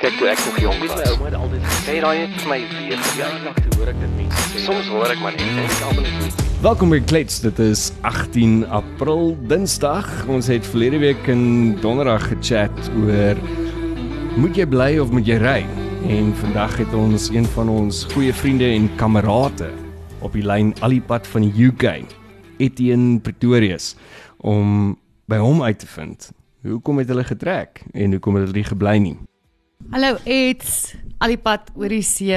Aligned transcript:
Kyk 0.00 0.14
toe 0.16 0.30
ek 0.32 0.38
nog 0.46 0.58
jonk 0.62 0.78
was, 0.80 0.92
my 0.96 1.08
ouma 1.12 1.26
het 1.26 1.34
altyd 1.36 1.64
gesê 1.68 1.94
daai 2.00 2.18
het 2.22 2.36
vir 2.40 2.48
my 2.48 2.56
weer 2.72 3.00
toe 3.04 3.74
hoor 3.74 3.90
ek 3.90 3.98
dit 4.00 4.14
mense 4.16 4.44
sê. 4.48 4.62
Soms 4.64 4.88
hoor 4.88 5.12
ek 5.12 5.20
maar 5.20 5.34
net 5.36 5.44
en 5.44 5.58
ek 5.60 5.82
almal 5.90 6.06
net. 6.06 6.40
Welkom 6.64 6.94
by 6.94 7.00
Klets. 7.04 7.36
Dit 7.44 7.60
is 7.60 7.82
18 8.08 8.64
April, 8.72 9.34
Dinsdag. 9.50 10.08
Ons 10.32 10.48
het 10.48 10.64
verlede 10.72 11.02
week 11.04 11.28
in 11.28 11.44
Donderdag 11.84 12.30
gechat 12.30 12.80
oor 13.02 13.44
moet 14.40 14.56
jy 14.56 14.70
bly 14.72 14.88
of 15.04 15.12
moet 15.12 15.28
jy 15.28 15.36
ry? 15.44 15.58
En 16.08 16.32
vandag 16.46 16.80
het 16.80 16.96
ons 16.96 17.28
een 17.36 17.52
van 17.52 17.68
ons 17.68 18.06
goeie 18.16 18.32
vriende 18.32 18.72
en 18.72 18.88
kamerade 18.96 19.68
op 20.24 20.32
die 20.32 20.48
lyn 20.48 20.72
al 20.80 20.96
die 20.96 21.04
pad 21.04 21.28
van 21.28 21.44
die 21.44 21.68
UK, 21.68 22.06
Etienne 22.56 23.20
Pretorius, 23.20 23.98
om 24.40 24.94
by 25.28 25.44
hom 25.44 25.60
uit 25.60 25.84
te 25.84 25.96
vind. 26.00 26.32
Hoekom 26.64 27.04
het 27.04 27.12
hulle 27.12 27.28
getrek 27.28 27.84
en 27.92 28.16
hoekom 28.16 28.40
het 28.40 28.48
hulle 28.48 28.64
nie 28.64 28.72
gebly 28.72 29.02
nie? 29.10 29.20
Hallo 29.88 30.18
Ets, 30.28 30.92
Alipad 31.18 31.70
oor 31.74 31.88
die 31.88 32.02
see. 32.04 32.36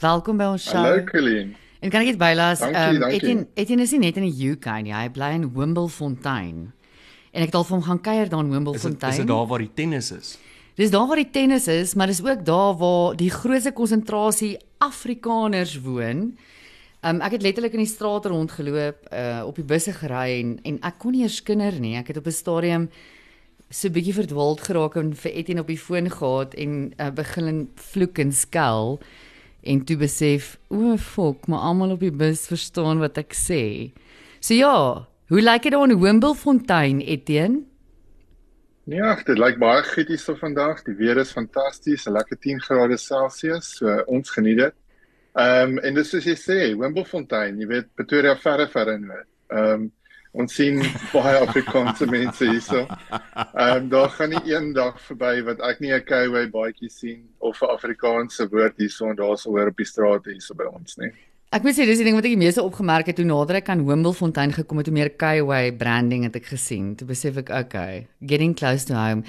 Welkom 0.00 0.38
by 0.38 0.46
ons 0.54 0.62
show. 0.68 0.78
Hallo 0.78 1.02
Colleen. 1.04 1.50
En 1.82 1.90
kan 1.90 2.04
ek 2.04 2.12
dit 2.14 2.20
bylaas? 2.20 2.62
Ehm, 2.62 3.00
dankie. 3.02 3.18
Etienne, 3.18 3.46
Etienne 3.58 3.82
is 3.82 3.90
nie 3.92 4.00
net 4.06 4.20
in 4.20 4.28
die 4.28 4.52
UK 4.52 4.68
nie, 4.86 4.94
hy 4.94 5.08
bly 5.12 5.32
in 5.40 5.48
Wimblefontein. 5.52 6.70
En 7.32 7.42
ek 7.42 7.50
het 7.50 7.58
al 7.58 7.66
vir 7.66 7.76
hom 7.76 7.84
gaan 7.88 8.00
kuier 8.00 8.30
daar 8.30 8.44
in 8.46 8.54
Wimblefontein. 8.54 9.10
is 9.10 9.20
dit 9.24 9.28
daar 9.28 9.46
waar 9.50 9.58
die 9.58 9.72
tennis 9.74 10.12
is? 10.14 10.38
Dis 10.78 10.90
daar 10.94 11.06
waar 11.10 11.20
die 11.20 11.30
tennis 11.34 11.66
is, 11.68 11.94
maar 11.94 12.06
dis 12.06 12.22
ook 12.22 12.44
daar 12.46 12.76
waar 12.78 13.16
die 13.16 13.30
grootste 13.30 13.72
konsentrasie 13.72 14.56
Afrikaners 14.78 15.80
woon. 15.82 16.38
Um, 17.02 17.20
ek 17.20 17.32
het 17.36 17.42
letterlik 17.42 17.74
in 17.74 17.82
die 17.82 17.90
strate 17.90 18.30
rondgeloop, 18.30 19.08
uh 19.12 19.42
op 19.44 19.56
die 19.58 19.66
busse 19.66 19.92
gery 19.92 20.38
en 20.38 20.60
en 20.62 20.78
ek 20.80 21.02
kon 21.02 21.12
nie 21.12 21.26
eers 21.26 21.42
kinder 21.42 21.74
nie. 21.80 21.96
Ek 21.98 22.14
het 22.14 22.16
op 22.16 22.26
'n 22.26 22.32
stadium 22.32 22.88
so 23.72 23.88
'n 23.88 23.94
bietjie 23.96 24.14
verdwaald 24.14 24.60
geraak 24.68 24.96
en 25.00 25.14
vir 25.16 25.32
Etienne 25.32 25.64
op 25.64 25.70
die 25.72 25.80
foon 25.80 26.10
gehad 26.10 26.54
en 26.54 26.92
uh, 27.00 27.10
begin 27.10 27.68
vloek 27.74 28.18
en 28.18 28.32
skel 28.32 29.00
en 29.62 29.84
toe 29.86 29.96
besef, 29.96 30.58
o, 30.68 30.96
fok, 30.96 31.46
maar 31.46 31.64
almal 31.70 31.94
op 31.94 32.00
die 32.02 32.10
bus 32.10 32.46
verstaan 32.50 32.98
wat 32.98 33.18
ek 33.18 33.32
sê. 33.32 33.92
So 34.42 34.54
ja, 34.54 35.06
hoe 35.30 35.42
lyk 35.42 35.62
dit 35.62 35.72
daar 35.72 35.86
in 35.88 36.00
Wimblefontein, 36.00 37.00
Etienne? 37.00 37.62
Ja, 38.90 39.14
dit 39.14 39.38
lyk 39.38 39.60
baie 39.62 39.84
goed 39.86 40.08
hier 40.10 40.18
so 40.18 40.34
vandag. 40.34 40.82
Die 40.82 40.96
weer 40.98 41.16
is 41.22 41.32
fantasties, 41.32 42.06
'n 42.06 42.12
lekker 42.12 42.36
10 42.36 42.60
grade 42.60 42.98
Celsius, 42.98 43.76
so 43.78 44.02
ons 44.06 44.30
geniet 44.30 44.58
dit. 44.58 44.74
Ehm 45.38 45.78
um, 45.78 45.78
en 45.78 45.94
dis 45.94 46.10
soos 46.10 46.24
jy 46.26 46.34
sê, 46.36 46.58
Wimblefontein, 46.76 47.60
jy 47.60 47.66
weet 47.66 47.94
Pretoria 47.94 48.34
verre 48.36 48.68
verre 48.68 48.98
noord. 48.98 49.28
Ehm 49.48 49.90
ons 50.32 50.54
sien 50.54 50.80
baie 51.12 51.40
Afrikaanse 51.40 52.06
mense 52.08 52.48
hierso. 52.48 52.86
Ehm 52.86 53.76
um, 53.76 53.88
daar 53.92 54.08
gaan 54.16 54.32
nie 54.32 54.54
een 54.54 54.72
dag 54.76 55.00
verby 55.08 55.42
wat 55.48 55.60
ek 55.70 55.80
nie 55.80 55.92
'n 55.92 56.04
Kiwi 56.04 56.46
baadjie 56.50 56.90
sien 56.90 57.28
of 57.38 57.60
'n 57.62 57.74
Afrikaanse 57.76 58.48
woord 58.48 58.78
hierso 58.78 59.10
en 59.10 59.16
daarso 59.16 59.50
hoor 59.50 59.68
op 59.68 59.76
die 59.76 59.90
strate 59.92 60.30
hierso 60.30 60.54
by 60.54 60.64
ons 60.72 60.96
nie. 60.96 61.12
Ek 61.52 61.66
moet 61.66 61.76
sê 61.76 61.84
dis 61.84 61.98
die 62.00 62.06
ding 62.06 62.14
wat 62.16 62.24
ek 62.24 62.32
die 62.32 62.40
meeste 62.40 62.62
opgemerk 62.64 63.10
het 63.10 63.18
toe 63.20 63.26
nader 63.28 63.58
ek 63.58 63.68
aan 63.68 63.84
Wimblefontein 63.84 64.54
gekom 64.56 64.78
het, 64.80 64.86
hoe 64.88 64.94
meer 64.96 65.10
Kaiway 65.10 65.68
branding 65.76 66.24
het 66.24 66.36
ek 66.36 66.46
gesien. 66.48 66.94
Toe 66.96 67.04
besef 67.06 67.36
ek, 67.36 67.50
okay, 67.52 68.06
getting 68.24 68.54
close 68.56 68.86
to 68.88 68.94
home. 68.96 69.20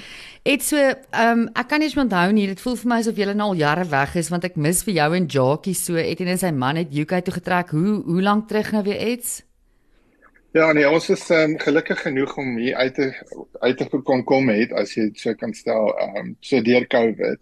Dit 0.47 0.63
so, 0.63 0.77
ehm 0.79 1.43
um, 1.43 1.49
ek 1.53 1.67
kan 1.67 1.83
nie 1.83 1.89
eens 1.89 1.99
onthou 1.99 2.31
nie, 2.31 2.47
dit 2.47 2.61
voel 2.63 2.79
vir 2.79 2.89
my 2.93 2.99
asof 3.03 3.19
julle 3.19 3.35
nou 3.35 3.49
al 3.51 3.59
jare 3.59 3.83
weg 3.91 4.15
is 4.15 4.31
want 4.31 4.47
ek 4.47 4.55
mis 4.55 4.85
vir 4.87 4.93
jou 5.01 5.09
en 5.19 5.27
Jackie 5.27 5.75
so. 5.75 5.99
Etienne 5.99 6.37
en 6.37 6.39
sy 6.39 6.51
man 6.51 6.79
het 6.79 6.95
UK 6.95 7.19
toe 7.25 7.35
getrek. 7.41 7.75
Hoe 7.75 7.99
hoe 8.07 8.21
lank 8.23 8.47
terug 8.47 8.71
nou 8.71 8.83
weer 8.87 9.03
iets? 9.03 9.41
Ja, 10.53 10.67
nee, 10.71 10.85
ons 10.85 11.07
is 11.09 11.23
um, 11.33 11.55
gelukkig 11.57 12.03
genoeg 12.05 12.35
om 12.37 12.57
hier 12.61 12.75
uit 12.77 12.93
te 12.93 13.07
uit 13.63 13.77
te 13.77 14.01
kon 14.05 14.19
kom 14.23 14.51
het 14.53 14.73
as 14.77 14.91
jy 14.93 15.07
dit 15.07 15.21
so 15.23 15.33
kan 15.33 15.53
stel, 15.57 15.87
ehm 15.97 16.17
um, 16.19 16.27
so 16.45 16.61
deur 16.61 16.83
COVID. 16.91 17.39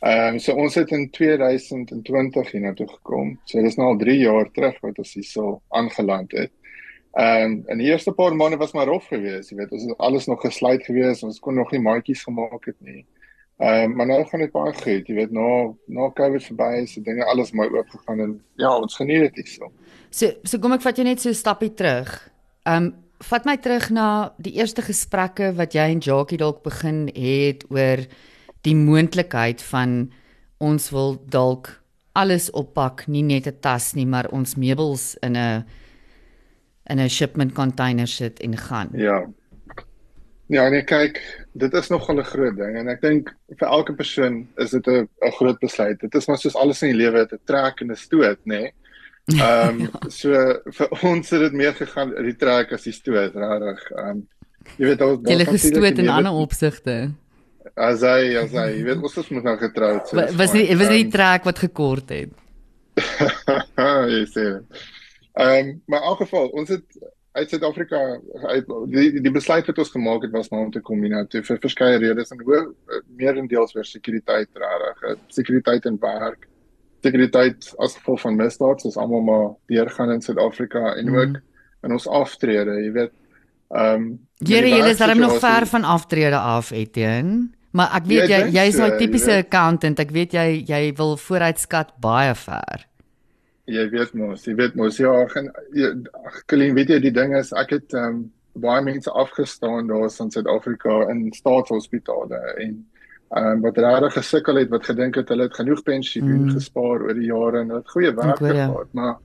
Ehm 0.00 0.36
um, 0.36 0.38
so 0.40 0.54
ons 0.56 0.78
het 0.80 0.94
in 0.96 1.10
2020 1.12 2.52
hiernatoe 2.54 2.86
gekom. 2.94 3.34
So 3.44 3.60
dis 3.60 3.76
nou 3.76 3.90
al 3.90 3.98
3 4.00 4.14
jaar 4.22 4.48
terug 4.56 4.78
wat 4.86 5.02
ons 5.02 5.12
hierso 5.18 5.50
aangeland 5.68 6.32
het. 6.32 6.52
Ehm 7.12 7.44
um, 7.44 7.58
en 7.74 7.82
die 7.82 7.90
eerste 7.90 8.14
paar 8.16 8.32
maande 8.36 8.56
was 8.56 8.72
maar 8.72 8.88
rof 8.88 9.04
geweest, 9.12 9.52
jy 9.52 9.58
weet, 9.58 9.74
ons 9.76 9.84
het 9.90 10.00
alles 10.08 10.28
nog 10.30 10.40
gesluit 10.40 10.84
geweest, 10.88 11.26
ons 11.28 11.40
kon 11.44 11.60
nog 11.60 11.74
nie 11.76 11.80
maatjies 11.84 12.22
gemaak 12.24 12.64
het 12.70 12.78
nie. 12.80 13.02
Ehm 13.58 13.90
um, 13.90 13.96
maar 13.98 14.08
nou 14.08 14.22
gaan 14.30 14.46
dit 14.46 14.54
baie 14.54 14.72
goed, 14.78 15.10
jy 15.10 15.18
weet, 15.18 15.34
na 15.36 15.50
na 15.92 16.08
COVID 16.22 16.48
verby 16.48 16.70
is, 16.86 16.96
dinge 17.04 17.28
alles 17.34 17.52
maar 17.52 17.68
oop 17.68 17.92
gegaan 17.98 18.24
en 18.24 18.32
ja, 18.56 18.72
ons 18.72 18.96
geniet 18.96 19.28
dit 19.28 19.44
hierso. 19.44 19.68
So 20.08 20.32
so 20.40 20.58
kom 20.58 20.72
ek 20.78 20.88
vat 20.88 20.96
jou 20.96 21.04
net 21.04 21.20
so 21.20 21.28
'n 21.28 21.36
stappie 21.42 21.74
terug. 21.76 22.16
Um, 22.66 22.92
vat 23.30 23.46
my 23.46 23.56
terug 23.62 23.88
na 23.94 24.34
die 24.42 24.56
eerste 24.58 24.82
gesprekke 24.84 25.52
wat 25.56 25.74
jy 25.76 25.86
en 25.94 26.02
Jackie 26.04 26.38
dalk 26.40 26.64
begin 26.64 27.06
het 27.14 27.64
oor 27.70 28.02
die 28.66 28.74
moontlikheid 28.74 29.62
van 29.70 30.10
ons 30.58 30.90
wil 30.90 31.16
dalk 31.30 31.70
alles 32.16 32.48
oppak, 32.56 33.06
nie 33.06 33.22
net 33.22 33.46
'n 33.46 33.60
tas 33.60 33.94
nie, 33.94 34.06
maar 34.06 34.26
ons 34.32 34.56
meubels 34.56 35.16
in 35.22 35.36
'n 35.36 35.64
in 36.90 37.00
'n 37.00 37.08
shipment 37.08 37.54
container 37.54 38.06
sit 38.06 38.40
en 38.40 38.56
gaan. 38.56 38.90
Ja. 38.92 39.26
Ja, 40.48 40.68
nee, 40.68 40.82
kyk, 40.82 41.18
dit 41.52 41.74
is 41.74 41.88
nogal 41.88 42.18
'n 42.18 42.24
groot 42.24 42.56
ding 42.56 42.76
en 42.76 42.88
ek 42.88 43.00
dink 43.00 43.34
vir 43.58 43.68
elke 43.68 43.92
persoon 43.92 44.48
is 44.56 44.70
dit 44.70 44.86
'n 44.86 45.08
'n 45.22 45.32
groot 45.32 45.58
besluit. 45.58 46.00
Dit 46.00 46.14
is 46.14 46.26
maar 46.26 46.38
soos 46.38 46.56
alles 46.56 46.82
in 46.82 46.88
die 46.88 46.98
lewe, 47.04 47.26
dit 47.26 47.40
trek 47.46 47.80
en 47.80 47.90
'n 47.90 47.96
stoot, 47.96 48.38
nê? 48.44 48.60
Nee? 48.60 48.72
Ehm 49.34 49.80
um, 49.82 50.10
so 50.14 50.30
vir 50.78 50.92
ons 51.02 51.30
het 51.34 51.40
dit 51.48 51.52
meer 51.58 51.72
gegaan 51.74 52.12
die 52.22 52.36
trek 52.38 52.72
as 52.76 52.84
die 52.86 52.92
stoot, 52.94 53.34
regtig. 53.34 53.80
Ehm 53.96 54.10
um, 54.10 54.20
jy 54.78 54.86
weet 54.92 55.00
ons 55.02 55.26
Jy 55.30 55.36
het 55.40 55.48
gestoot 55.50 55.98
in 56.02 56.08
ander 56.14 56.32
opsigte. 56.38 56.96
As 57.74 58.00
hy, 58.06 58.36
as 58.38 58.52
hy, 58.54 58.68
jy 58.78 58.84
weet 58.86 59.02
ons 59.02 59.16
is 59.18 59.28
mos 59.34 59.42
nou 59.42 59.56
getroud. 59.58 60.06
So 60.08 60.16
Was 60.38 60.54
nie 60.54 60.68
was 60.78 60.88
nie 60.88 61.02
Ehm, 61.02 61.10
die 61.10 61.12
trek 61.18 61.44
wat 61.44 61.58
gekort 61.58 62.14
het. 62.14 62.30
jy 64.14 64.22
sê. 64.30 64.46
dit. 64.54 64.80
Ehm 65.36 65.68
um, 65.68 65.74
maar 65.90 66.00
in 66.06 66.10
elk 66.14 66.22
geval, 66.24 66.46
ons 66.56 66.68
het 66.72 66.84
uit 67.36 67.50
Suid-Afrika 67.52 67.98
uit 68.54 68.70
die 68.94 69.20
die 69.20 69.30
besluit 69.34 69.66
wat 69.68 69.78
ons 69.82 69.90
gemaak 69.92 70.22
het 70.24 70.32
was 70.32 70.48
maar 70.48 70.62
om 70.64 70.70
te 70.72 70.80
kom 70.80 71.02
hiernatoe 71.04 71.42
vir 71.44 71.58
verskeie 71.60 71.98
redes 72.00 72.30
en 72.32 72.40
hoe 72.46 72.62
meerendeels 73.18 73.74
oor 73.76 73.84
sekuriteit 73.84 74.48
regtig. 74.54 75.02
eh, 75.10 75.16
Sekuriteit 75.28 75.84
in 75.90 75.98
werk, 76.00 76.46
sekuriteit 77.06 77.70
as 77.82 77.96
gevolg 77.98 78.20
van 78.26 78.36
misdaad, 78.40 78.82
soos 78.82 78.96
almal 79.00 79.22
maar 79.26 79.46
deurgaan 79.72 80.12
in 80.16 80.22
Suid-Afrika 80.24 80.94
en 80.96 81.06
Mhm. 81.10 81.18
ook 81.18 81.42
in 81.86 81.92
ons 81.92 82.08
aftrede, 82.08 82.80
jy 82.82 82.92
weet. 82.92 83.12
Ehm 83.74 83.94
um, 83.94 84.18
Here, 84.44 84.68
jy 84.68 84.82
is 84.90 84.98
darem 85.00 85.18
nog 85.18 85.38
ver 85.40 85.66
van 85.66 85.84
aftrede 85.84 86.36
af, 86.36 86.70
Etienne. 86.70 87.48
Maar 87.76 87.94
ek 87.98 88.04
weet 88.08 88.28
jy 88.28 88.36
ek 88.36 88.44
dink 88.44 88.54
jy's 88.56 88.76
so, 88.76 88.82
daai 88.82 88.90
jy 88.92 88.98
tipiese 89.00 89.32
accountant. 89.42 89.98
Ek 90.00 90.12
weet 90.12 90.32
jy 90.36 90.46
jy 90.68 90.92
wil 90.96 91.16
vooruitskat 91.20 91.94
baie 92.00 92.34
ver. 92.34 92.86
Jy 93.66 93.88
weet 93.90 94.14
mos, 94.14 94.44
jy 94.46 94.54
weet 94.54 94.76
mos 94.78 94.96
ja, 95.02 95.12
ja, 95.74 95.90
ag, 96.24 96.42
Colleen, 96.46 96.74
weet 96.78 96.92
jy 96.94 97.00
die 97.00 97.10
ding 97.12 97.34
is 97.36 97.52
ek 97.52 97.70
het 97.76 97.96
ehm 97.96 98.04
um, 98.14 98.24
baie 98.56 98.80
mense 98.82 99.10
afgestaan 99.12 99.88
daar 99.90 100.06
in 100.08 100.30
Suid-Afrika 100.32 101.02
in 101.12 101.26
staatshospitale 101.36 102.38
en 102.64 102.78
ehm 103.30 103.46
um, 103.52 103.60
wat 103.60 103.78
regtig 103.78 104.12
gesukkel 104.12 104.56
het 104.60 104.68
wat 104.70 104.84
gedink 104.86 105.14
het 105.18 105.28
hulle 105.28 105.42
het 105.48 105.54
genoeg 105.54 105.82
pensioen 105.82 106.44
Mm. 106.44 106.50
gespaar 106.54 107.02
oor 107.02 107.14
die 107.14 107.26
jare 107.26 107.60
en 107.60 107.70
het 107.70 107.88
goeie 107.90 108.12
werk 108.14 108.38
ja. 108.38 108.66
gehad, 108.66 108.92
maar 108.92 109.16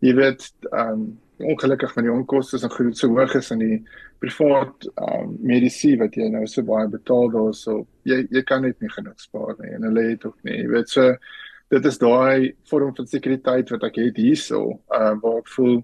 jy 0.00 0.14
weet 0.14 0.52
ehm 0.72 0.88
um, 0.90 1.04
ongelukkig 1.38 1.94
met 1.96 2.04
die 2.04 2.12
onkoste 2.12 2.58
en 2.62 2.70
groot 2.70 2.96
so 2.98 3.08
hoog 3.08 3.34
is 3.34 3.50
in 3.50 3.58
die 3.58 3.78
privaat 4.18 4.84
ehm 4.94 5.20
um, 5.22 5.36
medisyne 5.40 5.98
wat 6.02 6.14
jy 6.14 6.28
nou 6.28 6.46
so 6.46 6.62
baie 6.62 6.88
betaal 6.88 7.30
daar 7.30 7.54
so 7.54 7.86
jy 8.02 8.26
jy 8.30 8.42
kan 8.42 8.62
net 8.62 8.80
nie 8.80 8.90
genoeg 8.90 9.20
spaar 9.20 9.54
nie 9.60 9.70
en 9.74 9.82
hulle 9.82 10.02
het 10.10 10.24
ook 10.24 10.36
nie, 10.42 10.58
jy 10.62 10.68
weet 10.68 10.88
so 10.88 11.14
dit 11.70 11.84
is 11.84 11.98
daai 11.98 12.54
vorm 12.70 12.94
van 12.96 13.06
sekuriteit 13.06 13.70
wat 13.70 13.82
ek 13.82 13.96
het 13.96 14.16
hierso, 14.16 14.80
uh 14.94 15.14
waar 15.22 15.38
ek 15.38 15.48
voel 15.56 15.82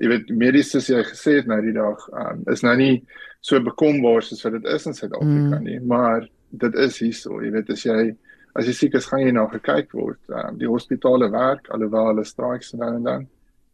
jy 0.00 0.08
weet 0.08 0.28
medies 0.30 0.70
soos 0.70 0.88
jy 0.88 1.02
gesê 1.04 1.38
het 1.40 1.46
nou 1.46 1.60
die 1.64 1.72
dag, 1.72 2.08
um, 2.12 2.42
is 2.52 2.62
nou 2.62 2.76
nie 2.76 3.04
so 3.40 3.60
bekombaar 3.60 4.22
soos 4.22 4.42
wat 4.44 4.52
dit 4.52 4.64
is 4.64 4.86
in 4.86 4.94
Suid-Afrika 4.94 5.58
Mm. 5.58 5.64
nie, 5.64 5.80
maar 5.80 6.28
dit 6.62 6.78
is 6.86 7.00
hierso, 7.02 7.40
jy 7.42 7.50
weet 7.54 7.72
as 7.74 7.84
jy 7.86 7.98
as 8.56 8.68
jy 8.68 8.72
siek 8.72 8.94
is, 8.96 9.06
gaan 9.10 9.20
jy 9.20 9.32
na 9.36 9.44
gekyk 9.52 9.90
word. 9.92 10.20
Um, 10.32 10.56
die 10.60 10.68
hospitale 10.70 11.28
werk 11.32 11.68
alhoewel 11.74 12.12
hulle 12.12 12.24
strikes 12.24 12.72
nou 12.72 12.88
en 12.94 13.02
dan 13.04 13.26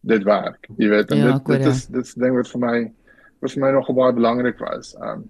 dit 0.02 0.24
werk, 0.26 0.66
jy 0.78 0.88
weet 0.90 1.14
en 1.14 1.22
Ja, 1.22 1.36
dit 1.36 1.52
dit 1.52 1.68
is 1.70 1.86
dit 1.86 2.02
is 2.02 2.18
ding 2.18 2.34
wat 2.34 2.50
vir 2.50 2.64
my 2.64 2.76
wat 3.42 3.54
vir 3.54 3.62
my 3.62 3.70
nogal 3.76 3.98
baie 4.00 4.18
belangrik 4.18 4.58
was. 4.62 4.96
Um 4.98 5.28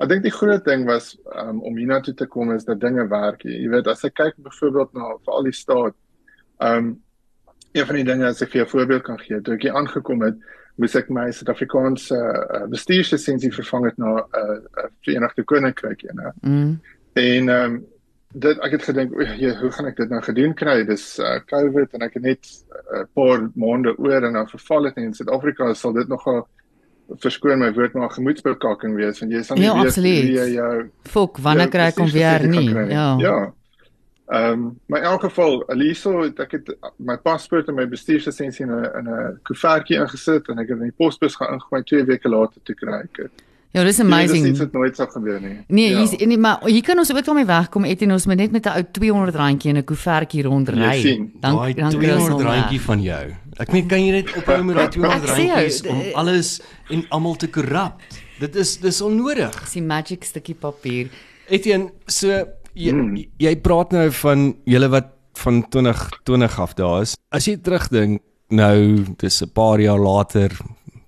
Ek 0.00 0.08
dink 0.08 0.22
die 0.24 0.32
groot 0.32 0.64
ding 0.64 0.86
was 0.88 1.10
um, 1.36 1.58
om 1.60 1.74
hiernatoe 1.76 2.14
te 2.16 2.24
kom 2.24 2.54
is 2.54 2.64
dat 2.64 2.78
dinge 2.80 3.02
werk. 3.10 3.42
Jy 3.44 3.66
weet 3.68 3.88
as 3.90 4.00
ek 4.08 4.14
kyk 4.16 4.38
byvoorbeeld 4.40 4.94
na 4.96 5.10
veral 5.26 5.44
die 5.44 5.52
staat. 5.52 5.96
Um 6.56 6.94
een 7.76 7.86
van 7.86 7.98
die 8.00 8.06
dinge 8.08 8.30
as 8.30 8.40
ek 8.42 8.54
vir 8.54 8.62
jou 8.62 8.70
voorbeeld 8.72 9.04
kan 9.06 9.20
gee, 9.20 9.42
toe 9.44 9.58
ek 9.58 9.66
hier 9.68 9.76
aangekom 9.78 10.24
het, 10.24 10.40
moes 10.80 10.96
ek 10.98 11.10
my 11.12 11.28
Suid-Afrikaanse 11.36 12.16
uh, 12.16 12.64
bestuurslisensie 12.72 13.52
vervang 13.52 13.84
het 13.90 13.98
na 14.00 14.16
'n 14.16 14.18
uh, 14.18 14.58
uh, 14.82 14.90
Verenigde 15.04 15.44
Koninkryk 15.44 16.02
ene. 16.08 16.32
Mm. 16.42 16.80
En 17.14 17.48
ehm 17.48 17.64
um, 17.64 17.80
dit 18.32 18.58
ek 18.62 18.72
het 18.76 18.84
gedink, 18.86 19.12
o, 19.12 19.24
jy, 19.42 19.50
hoe 19.58 19.70
gaan 19.74 19.86
ek 19.90 19.96
dit 19.96 20.10
nou 20.10 20.20
gedoen 20.22 20.54
kry? 20.54 20.84
Dis 20.86 21.18
uh, 21.18 21.40
COVID 21.50 21.96
en 21.98 22.02
ek 22.06 22.14
het 22.14 22.22
net 22.22 22.46
'n 22.46 23.00
uh, 23.00 23.04
paar 23.14 23.48
maande 23.54 23.94
oor 23.98 24.22
en 24.22 24.32
dan 24.38 24.48
verval 24.48 24.82
dit 24.82 24.96
in 24.96 25.14
Suid-Afrika 25.14 25.74
sal 25.74 25.92
dit 25.92 26.08
nogal 26.08 26.46
verskoon 27.18 27.58
my 27.58 27.72
woord 27.74 27.94
maar 27.94 28.10
gemoedsbekakking 28.14 28.94
wees 28.94 29.18
want 29.20 29.32
jy 29.32 29.42
sal 29.42 29.56
nie 29.56 29.64
Ja, 29.64 29.74
weet 29.74 29.86
absoluut. 29.86 30.22
wie 30.22 30.36
jy 30.36 30.48
jou 30.54 30.90
Fok, 31.10 31.38
wanneer 31.42 31.66
jou 31.66 31.72
kry 31.74 31.86
ek 31.90 31.98
hom 31.98 32.10
weer 32.14 32.46
nie? 32.48 32.68
Ja. 32.94 33.16
Ja. 33.18 33.52
Ehm 34.30 34.52
um, 34.52 34.78
maar 34.86 35.00
in 35.00 35.06
elk 35.06 35.20
geval, 35.20 35.68
Aliso, 35.68 36.22
ek 36.22 36.52
het 36.54 36.68
my 36.96 37.16
paspoort 37.18 37.68
en 37.68 37.74
my 37.74 37.88
bestuurslisensie 37.90 38.62
in 38.66 38.70
'n 38.70 38.84
in 38.98 39.08
'n 39.10 39.38
koevertjie 39.42 39.96
ingesit 39.98 40.48
en 40.48 40.58
ek 40.58 40.68
het 40.68 40.78
in 40.78 40.90
die 40.90 40.98
posbus 41.02 41.34
gaan 41.34 41.54
ingooi 41.54 41.82
2 41.82 42.04
weke 42.04 42.28
later 42.28 42.60
te 42.62 42.74
kry 42.74 43.00
ek 43.02 43.16
het. 43.16 43.42
Ja, 43.70 43.84
dis 43.84 44.00
amazing. 44.00 44.44
Dit 44.44 44.58
het 44.58 44.72
nooit 44.72 44.96
sou 44.96 45.10
gebeur 45.10 45.40
nie. 45.40 45.56
Nee, 45.66 45.90
ja. 45.90 45.98
hier's 45.98 46.16
nee, 46.16 46.38
maar 46.38 46.58
hier 46.64 46.82
kan 46.82 46.98
ons 46.98 47.10
ook 47.14 47.24
daarmee 47.24 47.44
wegkom 47.44 47.84
et 47.84 48.02
en 48.02 48.12
ons 48.12 48.26
moet 48.26 48.36
net 48.36 48.50
met 48.50 48.66
'n 48.66 48.68
ou 48.68 48.84
200 48.92 49.36
randjie 49.36 49.70
in 49.70 49.76
'n 49.78 49.84
koevertjie 49.84 50.42
rondry. 50.42 50.76
Dan 51.40 51.74
dan 51.74 51.90
200 51.90 52.40
randjie 52.40 52.80
van 52.80 53.02
jou. 53.02 53.34
Ek 53.56 53.72
meen 53.72 53.86
kan 53.86 54.04
jy 54.04 54.10
net 54.10 54.36
ophou 54.36 54.64
met 54.64 54.76
daai 54.76 54.88
200 54.98 55.28
randjies 55.30 55.82
om 55.86 56.02
alles 56.14 56.60
en 56.88 57.04
almal 57.08 57.36
te 57.36 57.48
korrup? 57.48 57.92
Dit 58.38 58.56
is 58.56 58.78
dis 58.78 59.00
onnodig. 59.00 59.60
Dis 59.60 59.72
die 59.72 59.82
magic 59.82 60.24
stukkie 60.24 60.54
papier. 60.54 61.08
Etienne, 61.48 61.90
so 62.06 62.46
jy, 62.74 62.92
hmm. 62.92 63.16
jy 63.38 63.54
praat 63.64 63.92
nou 63.92 64.08
van 64.22 64.50
julle 64.64 64.90
wat 64.92 65.14
van 65.40 65.62
2020 65.68 66.58
af 66.60 66.74
daar 66.74 67.02
is. 67.02 67.14
As 67.32 67.46
jy 67.48 67.56
terugdink 67.56 68.22
nou 68.50 69.04
dis 69.18 69.42
'n 69.42 69.52
paar 69.54 69.80
jaar 69.80 69.98
later 69.98 70.50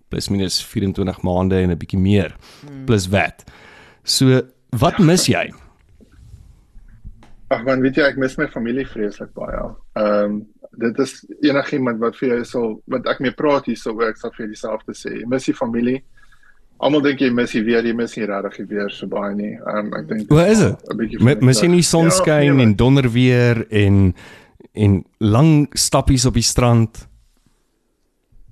plus 0.08 0.28
minus 0.28 0.62
24 0.64 1.22
maande 1.22 1.56
en 1.56 1.70
'n 1.70 1.78
bietjie 1.78 1.98
meer 1.98 2.36
hmm. 2.62 2.84
plus 2.86 3.08
wat. 3.08 3.44
So 4.04 4.42
wat 4.70 4.98
mis 4.98 5.26
jy? 5.26 5.50
Ag 7.52 7.64
man, 7.64 7.82
weet 7.82 7.96
jy 7.96 8.02
ek 8.02 8.16
mis 8.16 8.38
my 8.38 8.48
familie 8.48 8.86
vreeslik 8.86 9.32
baie. 9.34 9.74
Ehm 9.94 10.24
um, 10.24 10.46
dit 10.80 10.98
is 10.98 11.26
enigiemand 11.44 11.98
wat 12.00 12.16
vir 12.16 12.28
jou 12.28 12.44
sal 12.48 12.68
wat 12.88 13.06
ek 13.06 13.18
mee 13.20 13.34
praat 13.36 13.66
hier 13.68 13.76
sou 13.76 13.92
ek 14.06 14.16
sal 14.16 14.32
vir 14.36 14.46
dieselfde 14.48 14.94
sê. 14.96 15.18
Jy 15.20 15.26
mis 15.28 15.44
die 15.44 15.54
familie. 15.56 16.02
Almal 16.82 17.02
dink 17.04 17.20
jy 17.22 17.30
mis 17.30 17.52
die 17.54 17.62
weer, 17.62 17.86
jy 17.86 17.94
mis 17.94 18.16
nie 18.18 18.26
regtig 18.26 18.64
die 18.64 18.74
weer 18.74 18.90
so 18.90 19.06
baie 19.10 19.34
nie. 19.38 19.52
Um, 19.70 19.92
ek 19.94 20.08
dink 20.08 20.32
Hoe 20.32 20.42
is 20.50 20.64
dit? 20.64 21.22
Mis 21.46 21.62
jy 21.62 21.68
nie 21.70 21.84
sonskyn 21.86 22.48
ja, 22.48 22.54
nee, 22.58 22.66
en 22.66 22.74
donder 22.78 23.06
weer 23.14 23.62
en 23.70 24.08
en 24.72 25.02
lang 25.20 25.68
stappies 25.78 26.24
op 26.26 26.34
die 26.34 26.46
strand? 26.46 27.04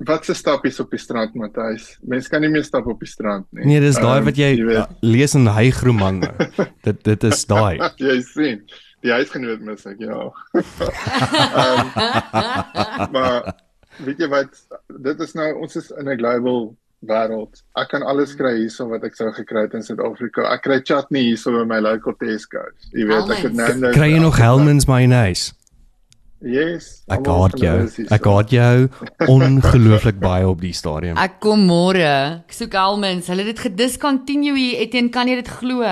Wat 0.06 0.24
se 0.24 0.36
stappies 0.36 0.78
op 0.80 0.92
die 0.94 1.00
strand, 1.00 1.34
Matthys? 1.36 1.96
Mense 2.06 2.30
kan 2.32 2.44
nie 2.44 2.52
meer 2.52 2.64
stap 2.64 2.86
op 2.88 3.00
die 3.02 3.08
strand 3.08 3.48
nie. 3.56 3.66
Nee, 3.68 3.80
dis 3.82 3.98
daai 4.00 4.20
um, 4.20 4.28
wat 4.28 4.38
jy, 4.38 4.52
jy 4.56 4.76
ja, 4.78 4.84
lees 5.14 5.34
in 5.36 5.50
Hygromanne. 5.50 6.30
dit 6.86 7.02
dit 7.08 7.26
is 7.28 7.42
daai. 7.50 7.82
jy 8.06 8.20
sien. 8.28 8.62
Die 9.04 9.10
huisgenoot 9.16 9.64
mis 9.64 9.86
ek, 9.88 10.00
ja. 10.04 10.28
um, 10.54 11.90
maar 13.16 13.50
weet 14.04 14.22
jy 14.22 14.28
wat, 14.30 14.54
dit 15.08 15.26
is 15.26 15.34
nou 15.34 15.48
ons 15.64 15.80
is 15.80 15.90
in 15.96 16.06
'n 16.06 16.18
global 16.20 16.68
wêreld. 17.06 17.62
Ek 17.80 17.88
kan 17.92 18.02
alles 18.06 18.34
kry 18.38 18.56
hierso 18.58 18.88
wat 18.90 19.04
ek 19.06 19.16
sou 19.16 19.30
gekry 19.36 19.64
het 19.66 19.76
in 19.78 19.84
Suid-Afrika. 19.86 20.44
Ek 20.52 20.64
kry 20.66 20.80
chutney 20.84 21.30
hierso 21.30 21.54
by 21.54 21.64
my 21.68 21.80
local 21.84 22.16
Tesco's. 22.20 22.90
Jy 22.92 23.06
weet, 23.08 23.32
ek 23.36 23.48
het 23.48 23.56
nou 23.56 23.70
nou 23.80 23.94
Kry 23.96 24.12
jy 24.12 24.20
nog 24.22 24.38
Hellmann's 24.40 24.88
mayonnaise? 24.90 25.54
Yes. 26.40 27.02
Ek 27.12 27.26
haat 27.28 27.56
jou. 27.60 27.76
Ek 28.16 28.26
haat 28.32 28.52
jou 28.54 28.88
ongelooflik 29.28 30.20
baie 30.28 30.48
op 30.48 30.62
die 30.64 30.72
stadium. 30.76 31.18
Ek 31.20 31.36
kom 31.44 31.66
môre. 31.68 32.40
Ek 32.46 32.56
soek 32.56 32.76
Almens. 32.80 33.28
Hulle 33.28 33.44
het 33.44 33.52
dit 33.52 33.64
gediscontinue 33.68 34.56
hier. 34.56 34.80
Etienne, 34.86 35.12
kan 35.12 35.28
jy 35.28 35.36
dit 35.42 35.52
glo? 35.60 35.84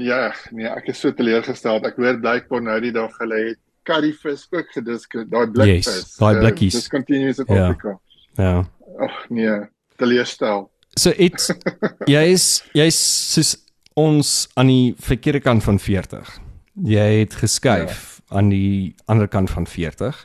Ja, 0.00 0.20
nee, 0.54 0.68
ek 0.70 0.92
is 0.94 1.00
so 1.02 1.12
teleurgesteld. 1.12 1.84
Ek 1.88 1.98
hoor 2.00 2.20
blykbaar 2.22 2.64
nou 2.64 2.78
die 2.80 2.94
dag 2.94 3.16
hulle 3.20 3.40
het 3.50 3.60
curryvis 3.88 4.46
ook 4.48 4.72
gediscontinue. 4.72 5.32
Daai 5.34 5.56
blikvis. 5.56 5.90
Yes, 5.92 6.16
daai 6.16 6.32
uh, 6.32 6.44
blikkies. 6.44 6.78
Discontinue 6.80 7.34
in 7.36 7.56
Afrika. 7.58 7.96
Ja. 8.40 8.54
Ag 9.00 9.16
ja. 9.28 9.34
nee, 9.34 9.58
teleurstel. 10.00 10.68
So 10.98 11.14
iets 11.16 11.50
jy 12.14 12.24
is 12.34 12.46
jy's 12.76 13.00
soos 13.34 13.56
ons 13.98 14.48
aan 14.60 14.70
die 14.70 14.94
verkeerde 15.00 15.42
kant 15.44 15.64
van 15.66 15.80
40. 15.82 16.38
Jy 16.86 17.10
het 17.24 17.34
geskuif. 17.40 17.98
Ja 17.98 18.10
aan 18.30 18.48
die 18.48 18.94
ander 19.04 19.28
kant 19.28 19.50
van 19.50 19.66
40. 19.66 20.24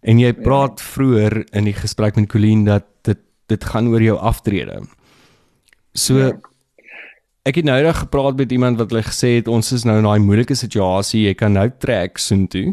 En 0.00 0.18
jy 0.20 0.32
praat 0.32 0.80
ja. 0.80 0.88
vroeër 0.94 1.38
in 1.56 1.68
die 1.68 1.76
gesprek 1.76 2.16
met 2.16 2.28
Colleen 2.32 2.64
dat 2.68 2.88
dit 3.08 3.20
dit 3.52 3.64
gaan 3.64 3.90
oor 3.92 4.02
jou 4.02 4.16
aftrede. 4.16 4.78
So 5.92 6.16
ja. 6.16 6.30
ek 7.44 7.60
het 7.60 7.66
nou 7.68 7.76
net 7.82 7.98
gepraat 8.00 8.38
met 8.40 8.52
iemand 8.52 8.80
wat 8.80 8.92
hulle 8.92 9.04
gesê 9.04 9.34
het 9.36 9.48
ons 9.52 9.72
is 9.76 9.84
nou 9.84 9.98
in 10.00 10.08
daai 10.08 10.24
moeilike 10.24 10.56
situasie, 10.56 11.26
jy 11.28 11.34
kan 11.36 11.52
nou 11.52 11.66
trek 11.78 12.16
soontoe. 12.18 12.72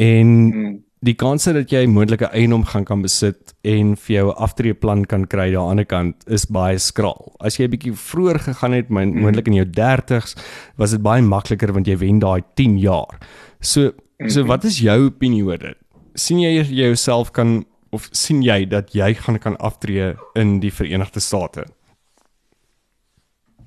En 0.00 0.30
hmm. 0.52 0.78
Die 1.02 1.14
kans 1.14 1.44
dat 1.44 1.70
jy 1.72 1.86
moontlike 1.86 2.28
eiendom 2.36 2.64
gaan 2.64 2.84
kan 2.84 3.02
besit 3.02 3.54
en 3.64 3.96
vir 3.96 4.14
jou 4.16 4.26
'n 4.28 4.36
aftreeplan 4.36 5.04
kan 5.06 5.26
kry 5.26 5.46
aan 5.46 5.50
die 5.50 5.70
ander 5.70 5.84
kant 5.84 6.16
is 6.26 6.46
baie 6.46 6.78
skraal. 6.78 7.32
As 7.40 7.56
jy 7.56 7.64
'n 7.64 7.70
bietjie 7.70 7.92
vroeër 7.92 8.38
gegaan 8.38 8.72
het, 8.72 8.88
hmm. 8.88 9.20
moontlik 9.20 9.46
in 9.46 9.54
jou 9.54 9.66
30's, 9.66 10.36
was 10.76 10.90
dit 10.90 11.02
baie 11.02 11.22
makliker 11.22 11.72
want 11.72 11.86
jy 11.86 11.96
wen 11.96 12.18
daai 12.18 12.42
10 12.56 12.78
jaar. 12.78 13.18
So 13.60 13.92
so 14.28 14.40
mhm. 14.40 14.48
wat 14.48 14.64
is 14.64 14.80
jou 14.80 15.06
opinie 15.06 15.42
oor 15.42 15.58
dit? 15.58 15.76
sien 16.14 16.40
jy 16.42 16.62
jouself 16.64 17.32
kan 17.32 17.64
of 17.90 18.08
sien 18.14 18.42
jy 18.42 18.64
dat 18.70 18.94
jy 18.94 19.12
gaan 19.18 19.38
kan 19.42 19.56
aftree 19.58 20.14
in 20.38 20.58
die 20.62 20.70
Verenigde 20.70 21.20
State? 21.20 21.66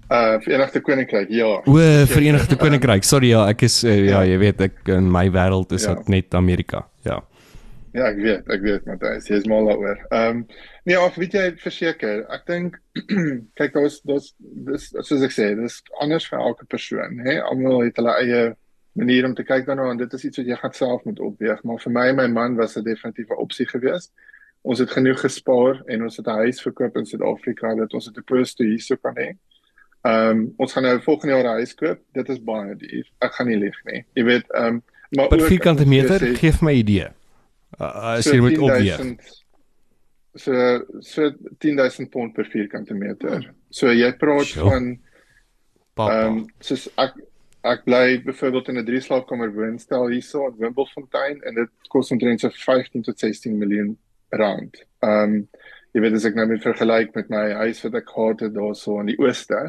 Uh 0.09 0.39
Verenigde 0.44 0.81
Koninkryk, 0.81 1.29
ja. 1.29 1.61
O, 1.65 1.77
Verenigde 2.05 2.55
Koninkryk. 2.55 3.03
Sorry 3.03 3.31
ja, 3.31 3.47
ek 3.50 3.61
is 3.61 3.83
uh, 3.83 3.94
ja, 4.07 4.23
jy 4.27 4.38
weet 4.38 4.61
ek 4.61 4.81
in 4.91 5.11
my 5.11 5.29
wêreld 5.31 5.71
is 5.71 5.88
ja. 5.88 5.95
dit 5.95 6.07
net 6.07 6.35
Amerika. 6.35 6.83
Ja. 7.07 7.21
Ja, 7.94 8.07
ek 8.09 8.17
weet, 8.17 8.47
ek 8.50 8.63
weet 8.65 8.88
Matthys, 8.89 9.27
jy 9.29 9.38
is 9.38 9.47
mal 9.50 9.67
daaroor. 9.69 10.00
Ehm 10.09 10.39
um, 10.39 10.39
nee, 10.89 10.97
of 10.97 11.13
weet 11.21 11.35
jy 11.38 11.44
verseker, 11.61 12.23
ek 12.33 12.47
dink 12.50 12.79
kyk 13.59 13.75
daar's 13.77 14.00
daar's 14.09 14.31
dis 14.41 14.88
soos 15.05 15.21
ek 15.27 15.35
sê, 15.35 15.51
dis 15.59 15.77
anders 16.01 16.25
vir 16.31 16.41
elke 16.41 16.65
persoon, 16.73 17.21
hè. 17.27 17.38
Almal 17.45 17.85
het 17.85 18.01
hulle 18.01 18.17
eie 18.17 18.41
manier 18.97 19.29
om 19.29 19.38
te 19.38 19.45
kyk 19.45 19.69
daarna 19.69 19.91
en 19.94 20.01
dit 20.01 20.17
is 20.17 20.25
iets 20.25 20.41
wat 20.41 20.50
jy 20.50 20.57
gaan 20.63 20.75
self 20.77 21.05
moet 21.05 21.21
opweeg 21.21 21.61
maar 21.69 21.79
vir 21.85 21.94
my 21.94 22.09
en 22.09 22.19
my 22.19 22.27
man 22.33 22.57
was 22.57 22.73
dit 22.79 22.89
definitief 22.89 23.29
'n 23.29 23.41
opsie 23.45 23.69
geweest. 23.69 24.09
Ons 24.65 24.81
het 24.81 24.89
genoeg 24.89 25.21
gespaar 25.21 25.83
en 25.85 26.09
ons 26.09 26.17
het 26.17 26.27
'n 26.27 26.41
huis 26.50 26.65
verkoop 26.65 26.97
in 26.97 27.05
Suid-Afrika 27.05 27.75
dat 27.75 27.94
ons 27.94 28.09
'n 28.09 28.17
deposito 28.17 28.63
hierso 28.65 28.97
kan 28.97 29.13
hê. 29.13 29.29
Ehm 29.29 29.52
um, 30.03 30.53
ons 30.57 30.73
gaan 30.73 30.83
nou 30.83 31.01
volgende 31.01 31.35
jaar 31.35 31.44
'n 31.44 31.59
huis 31.59 31.75
koop. 31.75 32.00
Dit 32.11 32.29
is 32.29 32.44
baie 32.44 32.75
duur. 32.75 33.05
Ek 33.19 33.33
gaan 33.33 33.47
nie 33.47 33.57
lieg 33.57 33.79
nie. 33.85 34.05
Jy 34.13 34.23
weet 34.23 34.51
ehm 34.51 34.65
um, 34.65 34.83
maar 35.09 35.27
per 35.27 35.41
vierkante 35.41 35.85
meter 35.88 36.19
sê, 36.19 36.33
geef 36.35 36.61
my 36.61 36.73
idee. 36.73 37.07
Uh, 37.79 38.17
as 38.17 38.25
jy 38.25 38.39
moet 38.41 38.57
opweeg. 38.57 39.15
So 40.35 40.53
so 41.00 41.31
10000 41.57 42.09
pond 42.09 42.33
per 42.33 42.45
vierkante 42.45 42.94
meter. 42.94 43.53
So 43.69 43.91
jy 43.94 44.11
praat 44.17 44.45
sure. 44.45 44.69
van 44.69 44.97
ehm 46.09 46.38
um, 46.38 46.45
soos 46.59 46.88
ek 46.97 47.13
ek 47.63 47.83
bly 47.85 48.21
byvoorbeeld 48.25 48.67
in 48.67 48.77
'n 48.77 48.85
drie 48.85 49.01
slaapkamer 49.01 49.53
woonstel 49.53 50.09
hierso 50.11 50.47
in 50.47 50.57
Wimblefontein 50.57 51.41
en 51.43 51.55
dit 51.55 51.69
kos 51.88 52.12
omtrent 52.12 52.39
so 52.39 52.50
15 52.50 53.01
tot 53.01 53.19
16 53.19 53.57
miljoen 53.57 53.98
rand. 54.29 54.86
Ehm 55.00 55.33
um, 55.33 55.48
jy 55.93 56.03
weet 56.03 56.15
as 56.17 56.25
ek 56.29 56.38
nou 56.38 56.47
met 56.50 56.63
vergelyk 56.65 57.12
met 57.15 57.29
my 57.29 57.43
huis 57.63 57.83
wat 57.85 58.00
ek 58.00 58.07
gehad 58.09 58.45
het 58.47 58.55
daarso 58.55 59.00
in 59.01 59.12
die 59.12 59.19
ooste. 59.21 59.59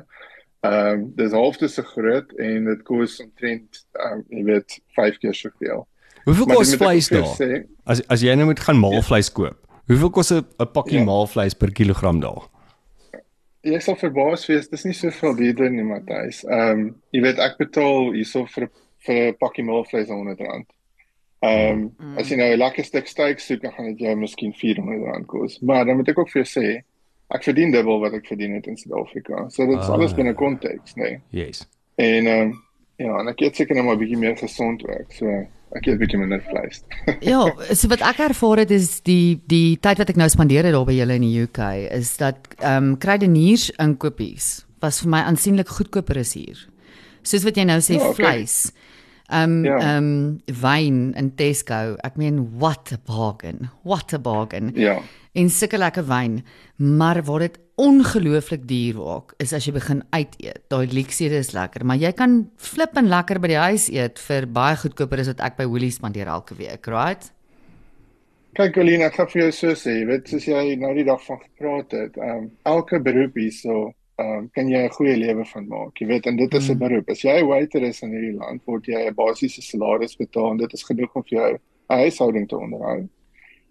Ehm 0.64 0.92
um, 0.92 1.02
dis 1.18 1.36
halfte 1.36 1.68
so 1.68 1.84
groot 1.94 2.30
en 2.40 2.70
dit 2.70 2.86
kos 2.88 3.18
omtrent 3.24 3.82
ehm 4.00 4.22
um, 4.22 4.24
jy 4.30 4.46
weet 4.48 4.78
5 4.96 5.20
keer 5.20 5.36
soveel. 5.36 5.84
Hoeveel 6.24 6.48
kos 6.54 6.74
vleis 6.80 7.10
daar? 7.12 7.28
Sê, 7.36 7.64
as 7.84 8.00
as 8.08 8.24
jy 8.24 8.32
nou 8.34 8.48
moet 8.48 8.60
gaan 8.60 8.80
maalvleis 8.80 9.28
koop. 9.32 9.60
Hoeveel 9.92 10.10
kos 10.10 10.32
'n 10.32 10.72
pakkie 10.72 11.02
ja. 11.02 11.04
maalvleis 11.04 11.54
per 11.54 11.72
kilogram 11.72 12.20
daar? 12.24 12.48
jy 13.64 13.80
sal 13.80 13.96
verbaas 13.98 14.44
wees, 14.48 14.68
dis 14.68 14.84
nie 14.84 14.96
soveel 14.96 15.36
duurder 15.38 15.70
nie, 15.72 15.84
Matthys. 15.86 16.42
Ehm 16.44 16.70
um, 16.70 16.86
jy 17.16 17.22
weet 17.24 17.40
ek 17.42 17.58
betaal 17.60 18.12
hierso 18.16 18.44
vir 18.54 18.68
vir 19.06 19.20
'n 19.30 19.36
pakkie 19.40 19.64
maalvleis 19.64 20.08
R100. 20.08 20.66
Ehm 21.44 21.70
um, 21.70 21.94
mm. 21.98 22.18
as 22.18 22.30
jy 22.30 22.36
nou 22.40 22.50
'n 22.52 22.58
lekker 22.58 22.84
stuk 22.84 23.06
steak 23.10 23.40
soek, 23.42 23.62
dan 23.62 23.72
gaan 23.72 23.90
dit 23.92 24.04
jou 24.06 24.16
miskien 24.16 24.52
R400 24.54 25.24
kos. 25.26 25.58
Maar 25.60 25.84
dan 25.84 25.96
moet 25.96 26.08
ek 26.08 26.18
ook 26.18 26.30
vir 26.32 26.42
jou 26.42 26.50
sê, 26.52 26.68
ek 27.36 27.42
verdien 27.42 27.72
dubbel 27.74 28.00
wat 28.00 28.14
ek 28.16 28.26
verdien 28.26 28.54
het 28.54 28.66
in 28.70 28.76
Suid-Afrika. 28.76 29.48
So 29.48 29.66
dit 29.66 29.78
is 29.78 29.88
ah, 29.88 29.96
alles 29.96 30.14
binne 30.14 30.34
konteks, 30.34 30.94
nee. 30.94 31.20
Yes. 31.30 31.66
En 31.96 32.26
ehm 32.26 32.40
um, 32.40 32.54
ja, 32.96 33.18
en 33.20 33.28
ek 33.28 33.42
eet 33.42 33.56
seker 33.56 33.76
nou 33.76 33.84
maar 33.84 33.96
'n 33.96 34.04
bietjie 34.04 34.20
meer 34.20 34.36
gesond 34.38 34.86
ook. 34.88 35.12
So 35.12 35.26
ek 35.74 35.86
eet 35.86 35.94
'n 35.94 35.98
bietjie 35.98 36.18
minder 36.18 36.42
vleis. 36.48 36.84
ja, 37.32 37.42
so 37.74 37.88
wat 37.88 38.00
ek 38.00 38.22
ervaar 38.28 38.64
het 38.64 38.70
is 38.70 39.00
die 39.02 39.42
die 39.46 39.76
tyd 39.76 39.98
wat 39.98 40.08
ek 40.08 40.16
nou 40.16 40.28
spandeer 40.28 40.64
het 40.64 40.72
daar 40.72 40.86
by 40.86 40.96
julle 40.96 41.18
in 41.20 41.26
die 41.28 41.42
UK 41.42 41.60
is 41.90 42.16
dat 42.16 42.54
ehm 42.58 42.94
um, 42.94 42.96
kruideniers 42.98 43.70
inkopies 43.76 44.64
was 44.80 45.00
vir 45.02 45.10
my 45.10 45.20
aansienlik 45.28 45.68
goedkoper 45.68 46.18
as 46.18 46.34
hier. 46.34 46.56
Soos 47.22 47.44
wat 47.44 47.56
jy 47.56 47.64
nou 47.64 47.80
sê 47.80 47.96
ja, 47.96 48.08
okay. 48.08 48.14
vleis. 48.14 48.72
Um, 49.32 49.64
ja. 49.64 49.96
um, 49.96 50.40
wyn 50.60 51.14
in 51.16 51.30
Tesco. 51.34 51.96
Ek 52.04 52.18
meen 52.20 52.42
what 52.60 52.92
a 52.92 52.98
bargain. 53.00 53.70
What 53.82 54.12
a 54.12 54.18
bargain. 54.18 54.72
Ja. 54.76 54.98
En 55.34 55.48
sulke 55.50 55.78
lekker 55.80 56.04
wyn, 56.06 56.42
maar 56.76 57.22
waar 57.24 57.46
dit 57.46 57.56
ongelooflik 57.80 58.68
duur 58.68 59.00
raak 59.00 59.32
is 59.42 59.52
as 59.56 59.64
jy 59.66 59.72
begin 59.74 60.02
uit 60.14 60.36
eet. 60.38 60.60
Daai 60.70 60.86
leksiede 60.92 61.40
is 61.40 61.54
lekker, 61.56 61.82
maar 61.82 61.98
jy 61.98 62.12
kan 62.14 62.44
flip 62.60 62.94
en 63.00 63.08
lekker 63.10 63.40
by 63.42 63.50
die 63.50 63.62
huis 63.64 63.88
eet 63.90 64.20
vir 64.28 64.46
baie 64.46 64.76
goedkoper 64.78 65.24
as 65.24 65.32
wat 65.32 65.42
ek 65.48 65.58
by 65.58 65.66
Woolies 65.66 65.98
spandeer 65.98 66.30
elke 66.30 66.54
week, 66.60 66.86
right? 66.92 67.32
Kyk 68.54 68.76
Colleen, 68.76 69.02
ek 69.02 69.16
gaan 69.16 69.26
vir 69.32 69.40
jou 69.46 69.50
so 69.56 69.74
sê, 69.74 69.96
jy 69.98 70.06
weet, 70.12 70.30
soos 70.30 70.46
jy 70.46 70.76
nou 70.78 70.92
die 70.94 71.08
dag 71.08 71.24
van 71.26 71.40
gepraat 71.42 71.96
het, 71.96 72.20
um, 72.22 72.46
elke 72.70 73.00
beroep 73.02 73.40
hierso 73.40 73.88
um, 74.18 74.50
kan 74.54 74.68
jy 74.68 74.84
'n 74.84 74.94
goeie 74.96 75.16
lewe 75.16 75.44
van 75.44 75.66
maak. 75.68 75.98
Jy 75.98 76.06
weet, 76.06 76.26
en 76.26 76.36
dit 76.36 76.54
is 76.54 76.68
'n 76.68 76.72
mm. 76.72 76.78
beroep. 76.78 77.10
As 77.10 77.22
jy 77.22 77.40
'n 77.40 77.46
waiter 77.46 77.82
is 77.82 78.02
in 78.02 78.10
hierdie 78.10 78.38
land, 78.38 78.64
word 78.66 78.86
jy 78.86 79.06
'n 79.08 79.14
basiese 79.14 79.62
salaris 79.62 80.16
betaal 80.16 80.50
en 80.50 80.56
dit 80.56 80.72
is 80.72 80.84
genoeg 80.84 81.14
om 81.14 81.22
vir 81.22 81.38
jou 81.38 81.52
'n 81.54 81.98
huishouding 81.98 82.48
te 82.48 82.56
onderhou. 82.56 83.08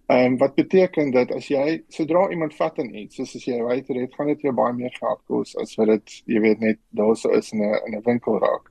Ehm 0.07 0.33
um, 0.33 0.37
wat 0.37 0.55
beteken 0.55 1.11
dat 1.11 1.31
as 1.31 1.47
jy 1.47 1.83
sodra 1.87 2.29
iemand 2.29 2.55
vat 2.55 2.77
in 2.77 2.95
iets, 2.95 3.15
soos 3.15 3.35
as 3.35 3.45
jy 3.45 3.55
'n 3.57 3.63
waiter 3.63 3.95
het, 3.95 4.15
gaan 4.15 4.27
dit 4.27 4.41
jou 4.41 4.53
baie 4.53 4.73
meer 4.73 4.91
geld 4.99 5.21
kos 5.27 5.55
as 5.57 5.75
wat 5.75 5.87
dit 5.87 6.23
jy 6.25 6.39
weet 6.39 6.59
net 6.59 6.79
daar 6.91 7.15
sou 7.15 7.31
is 7.37 7.51
in 7.53 7.61
'n 7.61 7.79
in 7.87 7.95
'n 7.95 8.03
winkel 8.05 8.39
raak. 8.39 8.69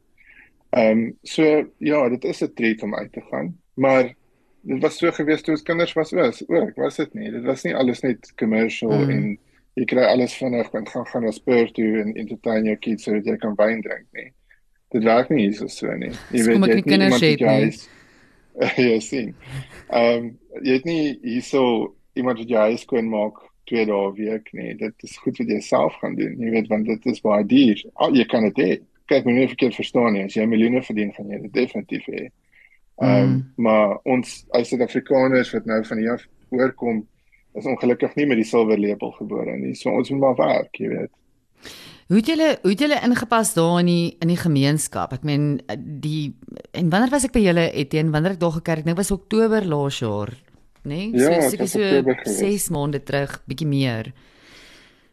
Ehm 0.73 0.99
um, 0.99 1.19
so 1.23 1.43
ja, 1.79 2.09
dit 2.09 2.25
is 2.25 2.43
'n 2.43 2.52
treat 2.55 2.83
om 2.83 2.95
uit 2.95 3.12
te 3.12 3.21
gaan, 3.21 3.59
maar 3.75 4.14
dit 4.62 4.83
was 4.83 4.99
so 4.99 5.11
gewees 5.11 5.43
toe 5.43 5.55
ons 5.55 5.62
kinders 5.62 5.93
was 5.93 6.12
was 6.12 6.49
ook, 6.49 6.76
was 6.76 6.97
dit 6.97 7.14
nie. 7.14 7.31
Dit 7.31 7.45
was 7.45 7.64
nie 7.64 7.75
alles 7.75 8.00
net 8.02 8.33
commercial 8.37 8.93
mm. 8.93 9.11
en 9.11 9.38
jy 9.79 9.87
kry 9.88 10.05
alles 10.05 10.35
vinnig 10.37 10.69
en 10.76 10.87
gaan 10.88 11.07
gaan 11.09 11.25
na 11.26 11.33
speur 11.33 11.71
toe 11.73 11.91
en 12.02 12.14
entertain 12.14 12.69
jou 12.69 12.76
kids 12.76 13.09
sodat 13.09 13.29
jy 13.29 13.37
kan 13.41 13.57
wyn 13.57 13.81
drink 13.85 14.07
nie. 14.19 14.29
Dit 14.93 15.07
werk 15.09 15.31
nie 15.33 15.49
so 15.57 15.69
so 15.73 15.95
nie. 15.97 16.12
Jy 16.35 16.45
weet 16.45 16.67
jy 16.67 16.76
het 16.76 16.87
nie 16.87 16.99
iemand 16.99 17.14
wat 17.17 17.23
jy 17.41 17.62
ja 18.93 19.00
sien. 19.00 19.33
Ehm 19.88 20.19
um, 20.19 20.29
jy 20.61 20.76
het 20.76 20.85
nie 20.88 21.19
hierso 21.23 21.95
iemand 22.19 22.43
wat 22.43 22.52
jy 22.52 22.69
huis 22.69 22.85
skoon 22.85 23.09
maak 23.09 23.41
twee 23.71 23.87
dae 23.88 24.09
'n 24.09 24.17
week 24.19 24.50
nie. 24.52 24.75
Dit 24.76 24.95
is 25.07 25.17
goed 25.25 25.37
vir 25.37 25.47
jouself 25.47 25.97
gaan 26.02 26.14
doen. 26.14 26.37
Jy 26.38 26.50
weet 26.50 26.69
want 26.69 26.87
dit 26.87 27.07
is 27.07 27.25
baie 27.25 27.47
duur. 27.47 27.85
Al 27.95 28.17
jy 28.17 28.26
kan 28.29 28.45
dit 28.50 28.59
hê. 28.59 28.71
Kyk, 29.07 29.25
moenie 29.25 29.49
verkeerd 29.49 29.75
verstaan 29.75 30.12
nie. 30.12 30.25
As 30.25 30.37
jy 30.37 30.45
miljoene 30.47 30.83
verdien, 30.83 31.12
gaan 31.12 31.31
jy 31.31 31.41
dit 31.47 31.52
definitief 31.52 32.07
hê. 32.07 32.29
Ehm 33.00 33.23
um, 33.23 33.29
mm. 33.31 33.41
maar 33.57 33.99
ons 34.05 34.45
as 34.52 34.69
Suid-Afrikaners 34.69 35.52
wat 35.57 35.64
nou 35.64 35.81
van 35.85 35.99
hier 35.99 36.12
af 36.12 36.29
oorkom 36.50 37.07
is 37.59 37.66
ongelukkig 37.68 38.14
nie 38.16 38.26
met 38.26 38.40
die 38.40 38.49
silwer 38.49 38.80
lepel 38.80 39.12
gebore 39.18 39.56
nie. 39.59 39.75
So 39.78 39.92
ons 39.92 40.11
moet 40.11 40.23
maar 40.25 40.38
werk, 40.40 40.78
jy 40.80 40.88
weet. 40.92 41.12
Hoe 42.12 42.21
het 42.21 42.28
julle 42.28 42.49
hoe 42.62 42.71
het 42.73 42.80
julle 42.85 42.99
ingepas 43.06 43.54
daar 43.54 43.78
in 43.80 43.88
die 43.88 44.16
in 44.21 44.32
die 44.32 44.40
gemeenskap? 44.40 45.14
Ek 45.16 45.23
meen 45.25 45.62
die 46.02 46.35
en 46.73 46.90
wanneer 46.92 47.12
was 47.12 47.25
ek 47.28 47.37
by 47.37 47.44
julle 47.44 47.71
Etienne? 47.71 48.12
Wanneer 48.12 48.37
ek 48.37 48.42
daar 48.42 48.59
gekerk, 48.59 48.85
dit 48.88 48.99
was 48.99 49.14
Oktober 49.14 49.64
laas 49.64 50.00
jaar, 50.02 50.32
né? 50.82 51.09
Nee? 51.09 51.23
Ja, 51.23 51.38
so 51.40 51.54
seker 51.54 51.71
so 51.73 52.35
6 52.40 52.68
maande 52.75 53.00
terug, 53.00 53.38
bietjie 53.49 53.68
meer. 53.71 54.12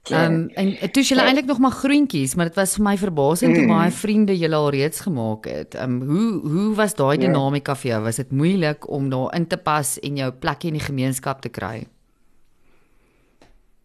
Ja. 0.10 0.26
Ehm 0.26 0.34
um, 0.34 0.74
en 0.82 0.92
toe 0.92 1.04
jy 1.06 1.20
eintlik 1.22 1.46
nog 1.46 1.60
maar 1.62 1.76
groentjies, 1.76 2.34
maar 2.36 2.50
dit 2.50 2.58
was 2.58 2.76
vir 2.76 2.84
my 2.84 2.96
verbasend 2.98 3.54
mm. 3.54 3.60
hoe 3.62 3.78
baie 3.78 3.92
vriende 3.94 4.34
jy 4.34 4.50
al 4.50 4.70
reeds 4.74 5.06
gemaak 5.06 5.46
het. 5.46 5.78
Ehm 5.78 6.02
um, 6.02 6.10
hoe 6.10 6.52
hoe 6.56 6.76
was 6.76 6.96
daai 6.96 7.16
ja. 7.20 7.28
dinamika 7.28 7.76
vir 7.76 7.92
jou? 7.92 8.02
Was 8.08 8.20
dit 8.24 8.32
moeilik 8.32 8.90
om 8.90 9.10
daar 9.10 9.36
in 9.36 9.48
te 9.48 9.58
pas 9.58 10.00
en 10.00 10.18
jou 10.18 10.32
plekjie 10.32 10.74
in 10.74 10.80
die 10.80 10.88
gemeenskap 10.88 11.42
te 11.42 11.50
kry? 11.50 11.86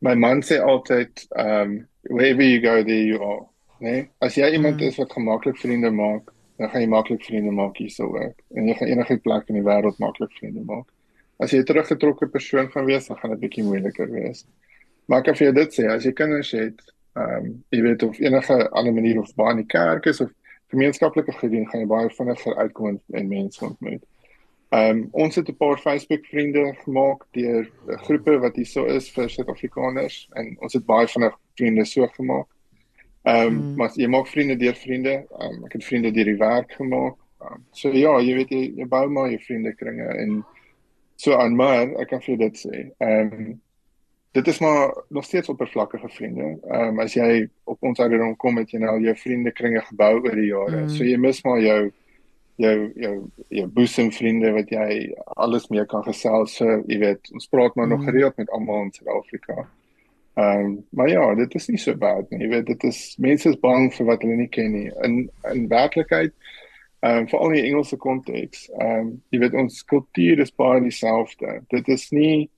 My 0.05 0.13
man 0.15 0.43
sê 0.45 0.59
altyd 0.61 1.27
um, 1.41 1.87
wherever 2.11 2.45
you 2.45 2.61
go 2.61 2.83
there 2.85 3.07
you 3.09 3.23
are. 3.25 3.45
Nee, 3.81 4.09
as 4.21 4.37
jy 4.37 4.51
iemand 4.53 4.77
mm. 4.77 4.89
is 4.91 4.99
wat 5.01 5.13
gemaklik 5.17 5.57
vriende 5.61 5.91
maak, 5.91 6.29
dan 6.61 6.71
gaan 6.71 6.85
jy 6.85 6.91
maklik 6.93 7.25
vriende 7.25 7.55
maak 7.57 7.81
hierso 7.81 8.11
ook. 8.13 8.37
En 8.55 8.69
jy 8.69 8.77
gaan 8.79 8.93
enige 8.93 9.17
plek 9.25 9.49
in 9.49 9.59
die 9.59 9.65
wêreld 9.65 9.99
maklik 10.03 10.35
vriende 10.37 10.63
maak. 10.69 10.87
As 11.41 11.55
jy 11.55 11.63
'n 11.63 11.69
teruggetrokke 11.71 12.29
persoon 12.29 12.69
gaan 12.71 12.85
wees, 12.85 13.09
dan 13.09 13.19
gaan 13.19 13.33
dit 13.35 13.41
bietjie 13.47 13.65
moeiliker 13.65 14.11
wees. 14.13 14.45
Maar 15.09 15.19
ek 15.19 15.25
kan 15.25 15.39
vir 15.41 15.47
jou 15.47 15.55
dit 15.57 15.75
sê, 15.79 15.89
as 15.89 16.05
jy 16.05 16.13
kinders 16.13 16.53
het, 16.53 16.85
ehm 17.17 17.37
um, 17.37 17.65
jy 17.73 17.83
weet 17.83 18.03
of 18.03 18.21
enige 18.21 18.57
ander 18.71 18.93
manier 18.93 19.21
of 19.21 19.35
baie 19.35 19.57
in 19.57 19.65
die 19.65 19.73
kerk 19.73 20.07
is 20.07 20.21
of 20.21 20.31
gemeenskaplike 20.73 21.33
gedien, 21.33 21.69
gaan 21.71 21.81
jy 21.81 21.87
baie 21.87 22.11
vinniger 22.11 22.57
uitkom 22.57 23.01
en 23.13 23.29
mense 23.29 23.65
ontmoet. 23.65 24.05
Ehm 24.75 24.91
um, 24.91 25.09
ons 25.13 25.35
het 25.35 25.49
'n 25.49 25.57
paar 25.57 25.79
Facebook 25.79 26.25
vriende 26.27 26.75
gemaak 26.85 27.27
deur 27.31 27.71
groepe 27.87 28.39
wat 28.39 28.57
hier 28.57 28.67
so 28.67 28.85
is 28.85 29.11
vir 29.13 29.31
Suid-Afrikaners 29.31 30.29
en 30.33 30.57
ons 30.61 30.73
het 30.73 30.87
baie 30.87 31.07
van 31.09 31.23
ons 31.23 31.37
vriende 31.55 31.85
so 31.85 32.07
gemaak. 32.07 32.49
Ehm 33.23 33.47
um, 33.47 33.55
mm. 33.55 33.77
maar 33.77 33.91
jy 33.95 34.07
maak 34.07 34.27
vriende 34.27 34.57
deur 34.57 34.75
vriende. 34.75 35.27
Um, 35.41 35.65
ek 35.65 35.73
het 35.73 35.85
vriende 35.85 36.11
deur 36.11 36.25
die 36.25 36.37
werk 36.37 36.73
gemaak. 36.73 37.15
Um, 37.43 37.63
so 37.71 37.93
ja, 37.93 38.19
jy 38.21 38.35
weet 38.35 38.51
jy, 38.51 38.73
jy 38.77 38.87
bou 38.89 39.09
maar 39.09 39.31
jou 39.31 39.41
vriendekringe 39.47 40.09
en 40.25 40.45
so 41.17 41.37
aan 41.37 41.57
maar 41.57 41.95
ek 42.01 42.09
kan 42.09 42.21
vir 42.21 42.37
dit 42.37 42.59
sê. 42.67 42.91
Ehm 42.99 43.33
um, 43.33 43.61
dit 44.35 44.47
is 44.47 44.59
maar 44.59 44.91
nog 45.09 45.25
steeds 45.25 45.49
oppervlakkige 45.49 46.09
vriende. 46.09 46.59
Ehm 46.71 46.89
um, 46.89 47.01
as 47.01 47.15
jy 47.15 47.49
op 47.65 47.79
ons 47.83 48.01
ouderdom 48.01 48.37
kom 48.37 48.57
het 48.59 48.71
jy 48.71 48.83
nou 48.83 49.01
jou 49.01 49.15
vriendekringe 49.17 49.81
gebou 49.81 50.15
oor 50.25 50.35
die 50.35 50.51
jare. 50.51 50.81
Mm. 50.83 50.89
So 50.89 51.05
jy 51.05 51.17
mis 51.17 51.45
maar 51.45 51.61
jou 51.61 51.93
jou 52.57 52.93
jou 52.95 53.15
jou 53.49 53.67
boesemvriende 53.67 54.53
wat 54.55 54.71
jy 54.71 55.15
alles 55.37 55.69
mee 55.69 55.85
kan 55.91 56.05
gesels. 56.07 56.57
So, 56.59 56.83
jy 56.87 56.99
weet, 57.03 57.33
ons 57.33 57.49
praat 57.51 57.75
maar 57.75 57.87
mm. 57.87 57.97
nog 57.97 58.05
gereeld 58.05 58.37
met 58.37 58.51
almal 58.51 58.87
in 58.87 58.93
Suid-Afrika. 58.93 59.67
Ehm, 60.35 60.65
um, 60.65 60.87
maar 60.91 61.09
ja, 61.09 61.35
dit 61.35 61.55
is 61.55 61.69
nie 61.69 61.79
so 61.79 61.95
bad 61.95 62.31
nie. 62.31 62.41
Jy 62.43 62.49
weet, 62.49 62.67
dit 62.67 62.85
is 62.85 63.15
mense 63.23 63.49
is 63.49 63.61
bang 63.63 63.93
vir 63.95 64.07
wat 64.07 64.23
hulle 64.27 64.39
nie 64.39 64.51
ken 64.51 64.73
nie. 64.75 64.89
In 65.07 65.31
in 65.53 65.69
werklikheid, 65.71 66.35
ehm 67.07 67.23
um, 67.23 67.29
veral 67.31 67.53
in 67.53 67.61
die 67.61 67.69
Engelse 67.71 67.99
konteks, 68.03 68.67
ehm 68.79 68.99
um, 68.99 69.13
jy 69.31 69.45
weet 69.45 69.55
ons 69.63 69.85
kultuur 69.91 70.43
is 70.43 70.55
baie 70.59 70.83
dieselfde. 70.83 71.61
Dit 71.71 71.89
is 71.89 72.11
nie 72.11 72.51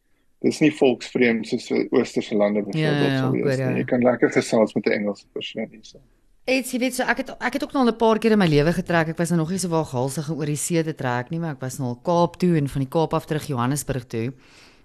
dit 0.45 0.53
is 0.53 0.61
nie 0.61 0.73
volksvreemd 0.73 1.49
soos 1.49 1.69
oosterse 1.91 2.37
lande 2.37 2.62
byvoorbeeld 2.62 3.09
ja, 3.09 3.12
ja, 3.12 3.23
sou 3.25 3.33
wees. 3.37 3.61
Ja. 3.61 3.71
Jy 3.76 3.85
kan 3.88 4.05
lekker 4.05 4.33
gesels 4.33 4.75
met 4.76 4.87
'n 4.87 5.00
Engelse 5.00 5.26
persoon 5.33 5.69
hier. 5.71 6.00
So. 6.47 6.53
Ets, 6.55 6.71
jy 6.71 6.79
weet 6.79 6.95
so 6.95 7.03
ek 7.03 7.25
het 7.25 7.31
ek 7.43 7.57
het 7.59 7.65
ook 7.65 7.73
nog 7.75 7.88
'n 7.91 7.97
paar 7.99 8.19
keer 8.19 8.31
in 8.31 8.38
my 8.38 8.47
lewe 8.47 8.73
getrek. 8.73 9.09
Ek 9.09 9.19
was 9.19 9.31
nou 9.31 9.41
nog 9.41 9.50
nie 9.50 9.59
so 9.59 9.69
waar 9.69 9.85
gehalsig 9.85 10.31
oor 10.31 10.47
die 10.47 10.57
see 10.57 10.83
te 10.83 10.95
trek 10.95 11.31
nie, 11.31 11.41
maar 11.41 11.55
ek 11.55 11.61
was 11.61 11.79
nou 11.79 11.88
al 11.88 12.00
Kaap 12.05 12.38
toe 12.38 12.57
en 12.57 12.69
van 12.69 12.83
die 12.83 12.88
Kaap 12.88 13.15
af 13.15 13.26
terug 13.26 13.47
Johannesburg 13.49 14.07
toe. 14.07 14.33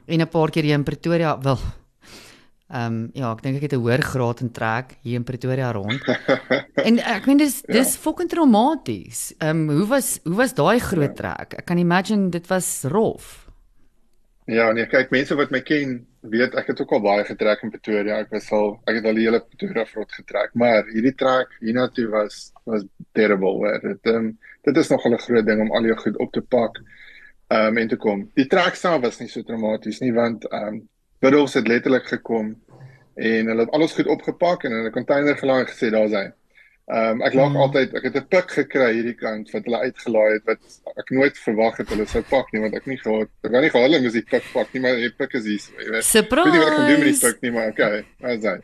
En 0.07 0.21
'n 0.21 0.27
paar 0.27 0.49
keer 0.49 0.63
hier 0.63 0.73
in 0.73 0.83
Pretoria, 0.83 1.37
wel. 1.39 1.59
Ehm 2.71 2.85
um, 2.85 3.09
ja, 3.13 3.31
ek 3.31 3.43
dink 3.43 3.55
ek 3.57 3.61
het 3.61 3.73
'n 3.73 3.83
hoër 3.83 4.01
graad 4.01 4.41
in 4.41 4.51
trek 4.51 4.97
hier 5.03 5.15
in 5.15 5.23
Pretoria 5.23 5.71
rond. 5.71 6.01
en 6.87 6.97
ek 6.97 7.25
meen 7.27 7.37
dis 7.37 7.61
ja. 7.67 7.73
dis 7.73 7.95
fucking 7.95 8.29
traumaties. 8.29 9.33
Ehm 9.37 9.69
um, 9.69 9.77
hoe 9.77 9.87
was 9.87 10.19
hoe 10.23 10.35
was 10.35 10.53
daai 10.53 10.79
groot 10.79 11.17
ja. 11.19 11.35
trek? 11.35 11.53
Ek 11.59 11.65
kan 11.65 11.77
imagine 11.77 12.29
dit 12.29 12.47
was 12.47 12.83
rof. 12.83 13.49
Ja, 14.45 14.71
nee, 14.71 14.87
kyk 14.87 15.11
mense 15.11 15.35
wat 15.35 15.51
my 15.51 15.61
ken, 15.61 16.07
weet 16.21 16.55
ek 16.55 16.67
het 16.71 16.81
ook 16.81 16.91
al 16.91 17.01
baie 17.01 17.23
getrek 17.25 17.63
in 17.65 17.71
Pretoria. 17.73 18.19
Ek 18.21 18.29
was 18.33 18.49
al 18.53 18.79
ek 18.89 18.99
het 18.99 19.05
al 19.09 19.17
die 19.17 19.25
hele 19.25 19.41
Pretoria 19.41 19.85
vrot 19.89 20.11
getrek, 20.13 20.53
maar 20.53 20.85
hierdie 20.89 21.15
trek 21.17 21.53
hiernatoe 21.59 22.07
was 22.13 22.51
was 22.69 22.85
terrible. 23.17 23.57
Waar 23.59 23.79
dit 23.81 24.11
um, 24.13 24.37
dit 24.67 24.77
is 24.77 24.89
nog 24.89 25.05
'n 25.05 25.17
groot 25.17 25.45
ding 25.45 25.61
om 25.61 25.71
al 25.71 25.85
jou 25.89 25.97
goed 25.97 26.17
op 26.17 26.31
te 26.31 26.41
pak 26.41 26.77
um, 27.49 27.77
en 27.77 27.87
te 27.87 27.97
kom. 27.97 28.29
Die 28.33 28.47
trek 28.47 28.75
self 28.75 29.01
was 29.01 29.19
nie 29.19 29.29
so 29.29 29.41
traumaties 29.41 29.99
nie 29.99 30.13
want 30.13 30.45
ehm 30.51 30.67
um, 30.67 30.87
Bidels 31.21 31.53
het 31.53 31.67
letterlik 31.67 32.07
gekom 32.09 32.55
en 33.15 33.47
hulle 33.47 33.61
het 33.61 33.73
alles 33.77 33.93
goed 33.93 34.07
opgepak 34.07 34.63
en 34.63 34.71
in 34.71 34.85
'n 34.85 34.91
container 34.91 35.37
gelaai 35.37 35.59
en 35.59 35.67
gesê 35.69 35.91
daar's 35.91 36.11
hy. 36.11 36.31
Ehm 36.91 37.11
um, 37.11 37.21
ek 37.23 37.35
lag 37.37 37.51
mm. 37.53 37.59
altyd 37.63 37.93
ek 37.95 38.05
het 38.09 38.15
'n 38.19 38.27
pik 38.33 38.49
gekry 38.51 38.87
hierdie 38.97 39.15
kant 39.15 39.51
wat 39.55 39.67
hulle 39.67 39.79
uitgelaai 39.87 40.31
het 40.33 40.49
wat 40.49 40.97
ek 40.99 41.11
nooit 41.15 41.37
verwag 41.39 41.77
het 41.79 41.93
hulle 41.93 42.07
sou 42.13 42.21
pak 42.29 42.51
nie 42.51 42.63
want 42.63 42.75
ek 42.75 42.89
nie 42.91 42.97
gehad 42.99 43.29
ek 43.47 43.51
wou 43.53 43.61
nie 43.63 43.69
gehad 43.71 43.85
hulle 43.87 44.01
moet 44.03 44.17
die 44.17 44.29
pik 44.33 44.49
pak 44.51 44.73
nie 44.73 44.81
maar 44.83 44.99
die 44.99 45.13
pik 45.21 45.37
is 45.39 45.45
hier 45.47 45.85
jy 45.85 45.91
weet. 45.93 46.07
Surprise. 46.09 46.47
Ek 46.47 46.51
weet 46.51 46.57
nie 46.57 46.63
wat 46.63 46.71
ek 46.71 46.77
gaan 46.79 46.91
doen 46.91 47.03
met 47.05 47.13
die 47.13 47.23
pik 47.23 47.45
nie 47.47 47.53
maar 47.55 47.71
okay. 47.71 48.03
Wat 48.27 48.43
sê? 48.43 48.55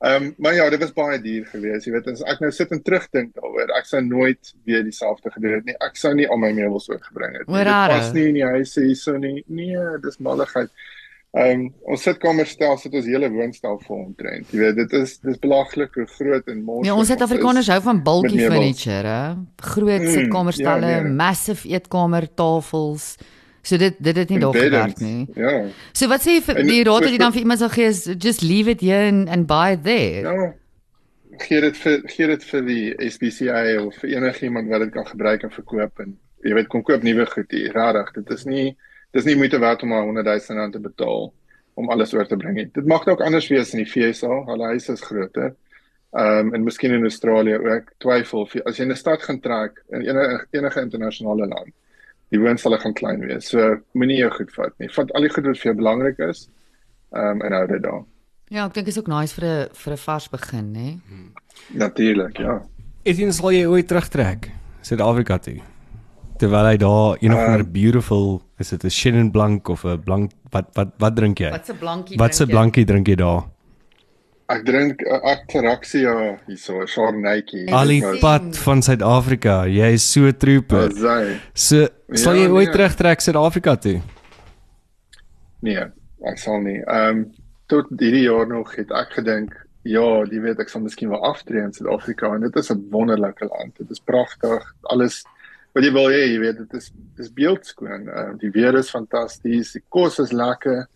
Ehm 0.00 0.22
um, 0.24 0.34
maar 0.38 0.54
ja, 0.56 0.68
dit 0.74 0.82
was 0.82 0.94
baie 0.98 1.20
duur 1.22 1.46
geweest, 1.46 1.86
jy 1.86 1.92
weet 1.94 2.06
as 2.10 2.22
ek 2.34 2.42
nou 2.42 2.50
sit 2.56 2.70
en 2.74 2.82
terugdink 2.82 3.34
daaroor, 3.38 3.74
ek 3.78 3.86
sou 3.86 4.00
nooit 4.02 4.54
weer 4.64 4.82
dieselfde 4.82 5.30
gedoen 5.30 5.58
het 5.60 5.66
nie. 5.68 5.76
Ek 5.84 6.00
sou 6.00 6.14
nie 6.14 6.26
al 6.26 6.40
my 6.42 6.50
meubels 6.56 6.88
oorgebring 6.90 7.36
het 7.38 7.46
nie. 7.46 7.64
Dit 7.70 7.74
pas 7.94 8.14
nie 8.16 8.30
in 8.32 8.40
die 8.40 8.48
huis 8.56 8.74
hier 8.74 8.96
so 8.96 9.20
nie. 9.20 9.44
Nee, 9.46 9.84
dis 10.02 10.18
malligheid. 10.18 10.72
Ehm 10.72 10.99
um, 11.32 11.66
ons 11.92 12.02
sitkamerstel 12.02 12.78
sit 12.80 12.94
ons 12.98 13.08
hele 13.08 13.28
woonstel 13.30 13.76
vol 13.86 14.04
omtrent. 14.04 14.48
Jy 14.50 14.62
weet, 14.62 14.78
dit 14.80 14.94
is 14.98 15.16
dis 15.22 15.42
belaglik 15.42 15.98
hoe 15.98 16.06
groot 16.16 16.48
en 16.50 16.62
mos. 16.66 16.86
Ja, 16.86 16.96
ons 16.98 17.10
Suid-Afrikaners 17.10 17.70
hou 17.70 17.80
van 17.84 18.00
bulky 18.06 18.38
furniture, 18.40 19.16
hè. 19.16 19.34
Groot 19.74 20.06
mm, 20.06 20.14
sitkamerstelle, 20.16 20.94
ja, 20.96 21.04
nee. 21.04 21.18
massive 21.20 21.68
eetkamer 21.70 22.26
tafels. 22.34 23.14
So 23.62 23.76
dit 23.76 23.96
dit 23.98 24.16
het 24.16 24.28
nie 24.32 24.38
nog 24.40 24.56
gewerk 24.56 24.98
nie. 25.04 25.28
Ja. 25.36 25.66
So 25.92 26.08
wat 26.08 26.24
sê 26.24 26.38
jy 26.38 26.44
vir 26.46 26.62
die 26.64 26.80
raad 26.88 27.04
wat 27.04 27.12
jy 27.12 27.20
dan 27.20 27.34
vir 27.34 27.44
iemand 27.44 27.60
sal 27.60 27.72
gee 27.74 27.90
is 27.92 28.06
just 28.16 28.42
leave 28.42 28.72
it 28.72 28.80
here 28.80 29.06
and 29.08 29.28
and 29.28 29.46
buy 29.46 29.76
there. 29.76 30.24
Ja. 30.24 30.52
Gee 31.44 31.60
dit 31.60 31.76
vir 31.82 32.00
gee 32.08 32.28
dit 32.32 32.46
vir 32.50 32.64
die 32.66 33.10
SPCA 33.12 33.64
of 33.84 33.98
vir 34.00 34.16
enigiemand 34.16 34.72
wat 34.72 34.86
dit 34.86 34.94
kan 34.96 35.06
gebruik 35.06 35.44
en 35.44 35.52
verkoop 35.52 36.04
en 36.04 36.16
jy 36.44 36.56
weet 36.56 36.70
kom 36.72 36.82
koop 36.82 37.04
nuwe 37.04 37.26
goed 37.28 37.52
hier. 37.52 37.72
Rarig, 37.76 38.08
dit 38.16 38.32
is 38.32 38.46
nie 38.48 38.66
dis 39.16 39.24
nie 39.24 39.36
moeite 39.36 39.58
werd 39.58 39.82
om 39.82 39.88
maar 39.88 40.02
100 40.02 40.26
000 40.26 40.58
rand 40.58 40.72
te 40.72 40.80
betaal 40.80 41.32
om 41.74 41.90
alles 41.90 42.14
oor 42.14 42.26
te 42.26 42.36
bring 42.36 42.54
nie. 42.54 42.68
Dit 42.72 42.86
mag 42.86 43.06
ook 43.08 43.20
anders 43.24 43.48
wees 43.48 43.72
in 43.74 43.84
die 43.84 43.88
FSA, 43.88 44.44
hulle 44.50 44.70
huise 44.74 44.92
is 44.92 45.04
groter. 45.06 45.54
Ehm 46.10 46.46
um, 46.46 46.54
en 46.54 46.64
miskien 46.66 46.92
in 46.92 47.06
Australië 47.06 47.58
ook 47.58 47.92
twyfel 48.02 48.48
as 48.64 48.78
jy 48.78 48.84
in 48.84 48.90
'n 48.90 48.96
stad 48.96 49.22
gaan 49.22 49.40
trek 49.40 49.82
in 49.90 50.02
enige 50.02 50.46
enige 50.50 50.80
internasionale 50.80 51.46
land. 51.46 51.70
Die 52.30 52.40
woonstelle 52.40 52.78
gaan 52.78 52.92
klein 52.92 53.20
wees. 53.20 53.48
So 53.48 53.78
moenie 53.92 54.16
jou 54.16 54.30
goed 54.30 54.50
vat 54.52 54.72
nie. 54.78 54.88
Vat 54.88 55.12
al 55.12 55.22
die 55.22 55.30
goed 55.30 55.46
wat 55.46 55.58
vir 55.58 55.72
jou 55.72 55.76
belangrik 55.76 56.18
is. 56.18 56.48
Ehm 57.12 57.40
um, 57.40 57.42
en 57.42 57.52
hou 57.52 57.66
dit 57.66 57.82
daar. 57.82 58.02
Ja, 58.50 58.66
ek 58.66 58.74
dink 58.74 58.86
is 58.86 58.98
ook 58.98 59.06
nice 59.06 59.34
vir 59.34 59.46
'n 59.46 59.68
vir 59.72 59.92
'n 59.92 59.96
vars 59.96 60.28
begin, 60.28 60.74
hè. 60.74 60.98
Hmm. 61.08 61.32
Natuurlik, 61.68 62.36
ja. 62.38 62.62
Is 63.02 63.18
jy 63.18 63.30
sal 63.30 63.52
jy 63.52 63.66
ooit 63.66 63.86
terugtrek 63.88 64.50
Suid-Afrika 64.82 65.38
toe? 65.38 65.60
Terwyl 66.40 66.66
hy 66.70 66.76
daar 66.80 67.16
een 67.20 67.34
of 67.34 67.40
ander 67.44 67.64
um, 67.66 67.72
beautiful 67.72 68.26
is 68.58 68.70
dit 68.72 68.84
'n 68.84 68.90
Chenin 68.90 69.30
blank 69.30 69.68
of 69.68 69.84
'n 69.84 70.00
blank 70.04 70.32
wat 70.50 70.68
wat 70.74 70.92
wat 70.98 71.16
drink 71.16 71.38
jy? 71.38 71.50
Wat 71.50 71.68
'n 71.68 71.78
blankie? 71.78 72.16
Wat 72.18 72.40
'n 72.40 72.46
blankie 72.48 72.84
drink 72.84 73.06
jy 73.08 73.14
daar? 73.16 73.44
Ek 74.50 74.64
drink 74.66 75.00
uh, 75.06 75.20
Actaraxia 75.30 76.40
hierso, 76.46 76.82
Chardonnay. 76.86 77.44
Al 77.70 77.86
die 77.86 78.02
pad 78.20 78.56
van 78.58 78.82
Suid-Afrika. 78.82 79.66
Jy 79.66 79.92
is 79.94 80.02
so 80.12 80.32
trooper. 80.32 80.90
Sy. 80.90 81.38
So 81.54 81.86
sal 82.18 82.34
Ja, 82.34 82.42
jy 82.42 82.48
ooit 82.50 82.66
nee. 82.66 82.74
terugtrek 82.74 83.20
Suid-Afrika 83.20 83.76
toe? 83.76 84.00
Nee, 85.62 85.84
ek 86.26 86.38
sal 86.38 86.60
nie. 86.64 86.80
Ehm 86.86 87.08
um, 87.08 87.24
tot 87.70 87.86
hierdie 88.00 88.24
jaar 88.26 88.48
nog 88.50 88.72
het 88.74 88.90
ek 88.90 89.12
gedink, 89.20 89.52
ja, 89.86 90.24
jy 90.26 90.40
weet 90.42 90.58
ek 90.58 90.68
sal 90.68 90.82
miskien 90.82 91.12
wel 91.12 91.22
aftree 91.22 91.62
in 91.62 91.72
Suid-Afrika 91.72 92.34
en 92.34 92.40
dit 92.40 92.56
is 92.56 92.70
'n 92.72 92.88
wonderlike 92.90 93.46
land. 93.46 93.76
Dit 93.78 93.90
is 93.90 94.00
pragtig. 94.00 94.74
Alles 94.90 95.22
wat 95.72 95.84
jy 95.84 95.92
wil 95.94 96.08
hê, 96.10 96.22
jy 96.32 96.38
weet, 96.42 96.58
dit 96.64 96.78
is 96.78 96.90
dis 97.18 97.32
beeldskoon. 97.36 98.08
Ehm 98.08 98.34
uh, 98.34 98.38
die 98.40 98.50
weer 98.54 98.76
is 98.78 98.90
fantasties, 98.90 99.72
die 99.76 99.84
kos 99.88 100.18
is 100.18 100.32
lekker. 100.32 100.86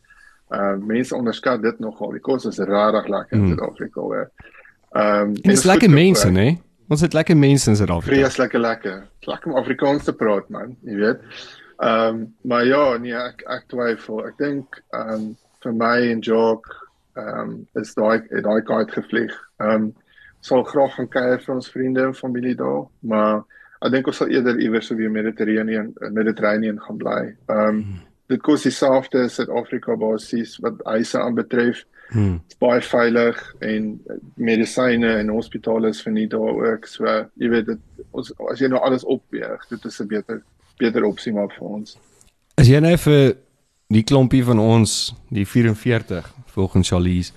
Ehm 0.51 0.81
uh, 0.81 0.87
mense 0.95 1.17
onderskat 1.17 1.63
dit 1.63 1.81
nogal. 1.81 2.13
Die 2.17 2.23
kos 2.25 2.47
is 2.51 2.59
regtig 2.59 3.09
lekker 3.09 3.37
in 3.37 3.45
Hmm. 3.45 3.55
Suid-Afrika 3.55 4.01
hoor. 4.01 4.31
Ehm 4.93 5.35
um, 5.35 5.35
Dis 5.43 5.65
lekker 5.65 5.91
mense, 5.91 6.31
né? 6.31 6.59
Ons 6.89 7.01
het 7.01 7.13
lekker 7.17 7.37
mense 7.37 7.71
in 7.71 7.77
Suid-Afrika. 7.77 8.15
Vreeslik 8.15 8.53
lekker. 8.53 9.05
Lekker 9.21 9.53
om 9.53 9.59
Afrikaans 9.59 10.05
te 10.05 10.13
praat 10.13 10.49
man, 10.49 10.77
jy 10.83 11.01
weet. 11.01 11.21
Ehm 11.79 12.09
um, 12.09 12.35
maar 12.43 12.65
ja, 12.67 12.97
nee, 12.99 13.15
ek 13.15 13.43
ek 13.47 13.67
twyfel. 13.73 14.27
Ek 14.27 14.39
dink 14.39 14.83
ehm 14.93 15.15
um, 15.15 15.29
vir 15.65 15.73
my 15.73 15.97
en 16.13 16.21
Jock 16.21 16.69
ehm 17.17 17.41
um, 17.41 17.53
is 17.81 17.95
daai 17.95 18.21
daai 18.43 18.63
kaart 18.63 18.93
gevlieg. 18.93 19.35
Ehm 19.63 19.71
um, 19.89 19.93
sal 20.45 20.63
graag 20.69 20.95
gaan 20.99 21.09
kuier 21.09 21.41
vir 21.41 21.55
ons 21.55 21.71
vriende 21.73 22.03
en 22.05 22.15
familie 22.15 22.55
daar, 22.55 22.83
maar 23.01 23.45
ek 23.85 23.93
dink 23.93 24.07
ons 24.09 24.17
sal 24.23 24.33
eerder 24.33 24.61
iewers 24.61 24.89
so 24.89 24.97
weer 24.97 25.13
Mediterranean 25.13 25.93
Mediterranean 26.13 26.81
gaan 26.81 27.01
bly. 27.01 27.23
Ehm 27.53 27.69
um, 27.69 27.87
dit 28.33 28.41
kos 28.41 28.63
dieselfde 28.65 29.27
as 29.27 29.35
Suid-Afrika 29.37 29.97
basies 30.01 30.57
wat 30.65 30.81
huise 30.89 31.21
aanbetref. 31.21 31.83
Hmm. 32.09 32.39
Baie 32.61 32.81
veilig 32.85 33.41
en 33.61 33.91
medisyne 34.41 35.11
en 35.19 35.33
hospitale 35.35 35.91
is 35.93 36.01
verniet 36.03 36.33
daar 36.33 36.57
ook. 36.57 36.89
So 36.89 37.09
jy 37.41 37.51
weet 37.53 37.69
dit 37.75 38.07
ons 38.17 38.33
as 38.51 38.63
jy 38.63 38.71
nou 38.73 38.81
alles 38.81 39.05
opweeg, 39.05 39.69
dit 39.69 39.85
is 39.85 40.01
'n 40.01 40.09
beter 40.09 40.43
beter 40.79 41.05
opsie 41.05 41.33
maar 41.33 41.53
vir 41.59 41.69
ons. 41.69 41.99
As 42.57 42.69
jy 42.69 42.81
nou 42.81 42.97
vir 42.97 43.37
die 43.89 44.03
klompie 44.03 44.45
van 44.45 44.59
ons, 44.59 45.15
die 45.29 45.47
44 45.47 46.33
volgens 46.47 46.89
Charlies 46.89 47.33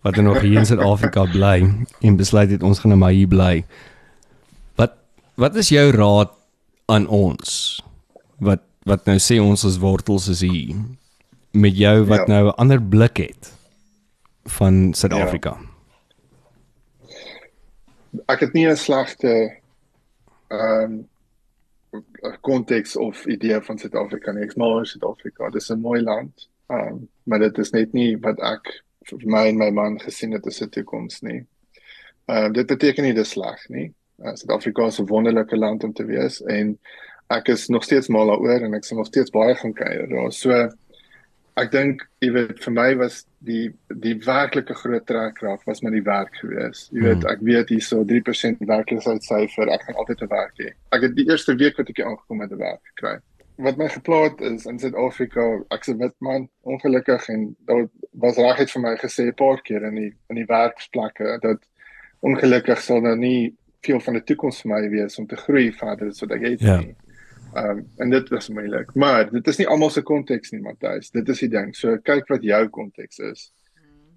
wat 0.00 0.16
er 0.16 0.22
nog 0.22 0.40
hier 0.40 0.58
in 0.58 0.66
Suid-Afrika 0.66 1.24
bly 1.36 1.68
en 2.00 2.16
besluit 2.16 2.50
het 2.50 2.62
ons 2.62 2.78
gaan 2.78 2.88
nou 2.88 3.00
maar 3.00 3.12
hier 3.12 3.28
bly. 3.28 3.64
Wat 5.34 5.56
is 5.56 5.68
jou 5.68 5.90
raad 5.90 6.32
aan 6.86 7.06
ons? 7.08 7.82
Wat 8.38 8.62
wat 8.88 9.04
nou 9.04 9.18
sê 9.20 9.36
ons 9.38 9.64
as 9.68 9.76
wortels 9.78 10.28
is 10.32 10.40
hier 10.40 10.74
met 11.52 11.76
jou 11.76 12.04
wat 12.08 12.26
Ja. 12.26 12.26
nou 12.26 12.46
'n 12.48 12.56
ander 12.56 12.80
blik 12.82 13.16
het 13.16 13.52
van 14.44 14.94
Suid-Afrika. 14.94 15.58
Ek 18.26 18.40
het 18.40 18.52
nie 18.52 18.66
'n 18.66 18.76
slegte 18.76 19.56
ehm 20.48 21.02
konteks 22.40 22.96
of 22.96 23.26
idee 23.26 23.60
van 23.60 23.78
Suid-Afrika 23.78 24.32
nie. 24.32 24.44
Ek's 24.44 24.56
mal 24.56 24.72
oor 24.72 24.86
Suid-Afrika. 24.86 25.50
Dit 25.50 25.62
is 25.62 25.70
'n 25.70 25.80
mooi 25.80 26.02
land. 26.02 26.48
Ehm 26.68 26.78
um, 26.88 27.08
maar 27.22 27.38
dit 27.38 27.58
is 27.58 27.70
net 27.70 27.92
nie 27.92 28.16
wat 28.18 28.38
ek 28.40 28.82
vir 29.04 29.18
my 29.24 29.46
en 29.48 29.56
my 29.58 29.70
man 29.70 30.00
gesien 30.00 30.32
het 30.32 30.46
as 30.46 30.60
'n 30.62 30.68
toekoms 30.68 31.20
nie. 31.20 31.46
Ehm 32.26 32.44
uh, 32.46 32.52
dit 32.52 32.66
beteken 32.66 33.04
nie 33.04 33.14
dis 33.14 33.30
sleg 33.30 33.68
nie. 33.68 33.92
Uh, 34.20 34.34
Suid-Afrika 34.34 34.86
is 34.86 35.00
'n 35.00 35.06
wonderlike 35.06 35.56
land 35.56 35.84
om 35.84 35.92
te 35.92 36.04
wees 36.04 36.42
en 36.42 36.78
ek 37.30 37.48
is 37.48 37.68
nog 37.68 37.84
steeds 37.84 38.08
mal 38.08 38.26
daaroor 38.26 38.66
en 38.66 38.74
ek 38.74 38.84
sal 38.84 38.98
nog 38.98 39.06
steeds 39.06 39.30
baie 39.30 39.54
gaan 39.54 39.72
kuier 39.72 40.08
daar. 40.08 40.32
So 40.32 40.68
ek 41.60 41.70
dink 41.72 42.04
jy 42.24 42.30
weet 42.34 42.60
vir 42.64 42.74
my 42.74 42.88
was 43.00 43.22
die 43.46 43.70
die 44.02 44.14
werklike 44.24 44.74
groot 44.82 45.06
trekkrag 45.08 45.64
was 45.68 45.82
met 45.84 45.94
die 45.96 46.04
werk 46.06 46.34
gewees. 46.40 46.88
Jy 46.92 47.04
weet 47.06 47.26
ek 47.30 47.42
weet 47.46 47.72
hierso 47.72 48.04
3% 48.04 48.62
werkloosheidsyfer. 48.72 49.72
Ek 49.72 49.86
gaan 49.86 49.98
altyd 50.02 50.22
'n 50.22 50.32
werk 50.34 50.56
hê. 50.58 50.70
Ek 50.92 51.02
het 51.02 51.16
die 51.16 51.28
eerste 51.28 51.56
week 51.56 51.76
wat 51.78 51.88
ek 51.88 51.96
hier 51.96 52.06
aangekom 52.06 52.40
het 52.40 52.52
'n 52.52 52.58
werk 52.58 52.82
gekry. 52.94 53.16
Wat 53.60 53.76
my 53.76 53.88
geplaat 53.88 54.40
is 54.40 54.66
in 54.66 54.78
Suid-Afrika, 54.78 55.64
ek's 55.70 55.88
'n 55.88 55.98
wit 55.98 56.16
man, 56.20 56.48
ongelukkig 56.64 57.28
en 57.28 57.56
daar 57.66 57.88
was 58.12 58.36
regtig 58.36 58.70
vir 58.72 58.82
my 58.82 58.96
gesê 58.96 59.28
'n 59.28 59.34
paar 59.34 59.60
keer 59.62 59.82
in 59.84 59.94
die 59.94 60.12
in 60.28 60.36
die 60.36 60.48
werksplekke 60.48 61.38
dat 61.40 61.58
ongelukkig 62.20 62.80
sal 62.80 63.00
daar 63.00 63.16
nie 63.16 63.56
veel 63.80 64.00
van 64.00 64.16
'n 64.16 64.24
toekoms 64.24 64.60
vir 64.62 64.70
my 64.72 64.88
wees 64.90 65.18
om 65.18 65.26
te 65.26 65.36
groei 65.36 65.72
verder 65.72 66.12
wat 66.20 66.30
ek 66.36 66.42
het 66.42 66.60
Ja. 66.60 66.78
nie. 66.80 66.94
Ehm 67.54 67.70
um, 67.78 67.86
en 67.98 68.10
dit 68.10 68.28
was 68.28 68.48
moeilik. 68.48 68.94
Maar 68.94 69.30
dit 69.30 69.46
is 69.48 69.56
nie 69.58 69.66
almal 69.68 69.90
se 69.90 70.02
konteks 70.02 70.50
nie, 70.52 70.60
Matthys. 70.60 71.10
Dit 71.10 71.28
is 71.28 71.38
die 71.38 71.48
ding. 71.48 71.74
So 71.76 71.96
kyk 71.98 72.28
wat 72.28 72.42
jou 72.42 72.68
konteks 72.68 73.18
is. 73.18 73.52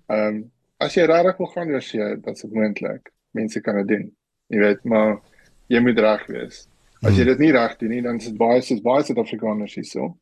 Ehm 0.08 0.28
um, 0.28 0.52
as 0.78 0.94
jy 0.96 1.06
regtig 1.06 1.38
wil 1.38 1.48
gaan 1.48 1.72
oorsee, 1.72 2.18
dan 2.22 2.34
is 2.34 2.42
dit 2.42 2.54
moontlik. 2.54 3.10
Mense 3.32 3.62
kan 3.62 3.76
dit 3.76 3.88
doen. 3.88 4.12
Jy 4.48 4.60
weet, 4.60 4.84
maar 4.84 5.20
jy 5.68 5.80
moet 5.80 6.00
reg 6.00 6.26
wees. 6.28 6.68
As 7.02 7.18
jy 7.18 7.24
dit 7.26 7.40
nie 7.40 7.52
reg 7.52 7.78
doen 7.78 7.90
nie, 7.90 8.02
dan 8.02 8.16
is 8.18 8.26
dit 8.26 8.38
baie 8.38 8.62
soos 8.62 8.82
baie 8.82 9.04
Suid-Afrikaners 9.04 9.76
hierso. 9.76 10.18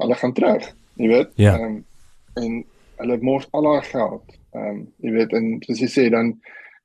Hulle 0.00 0.14
gaan 0.14 0.32
terug, 0.32 0.72
jy 0.96 1.08
weet. 1.08 1.30
Ja. 1.36 1.58
Um, 1.58 1.84
en 2.34 2.64
hulle 2.96 3.18
mors 3.20 3.48
al 3.52 3.66
haar 3.72 3.82
geld. 3.82 4.38
Ehm 4.54 4.68
um, 4.68 4.92
jy 4.98 5.12
weet 5.12 5.32
en 5.32 5.56
soos 5.66 5.78
jy 5.80 5.86
sê 5.88 6.10
dan 6.10 6.40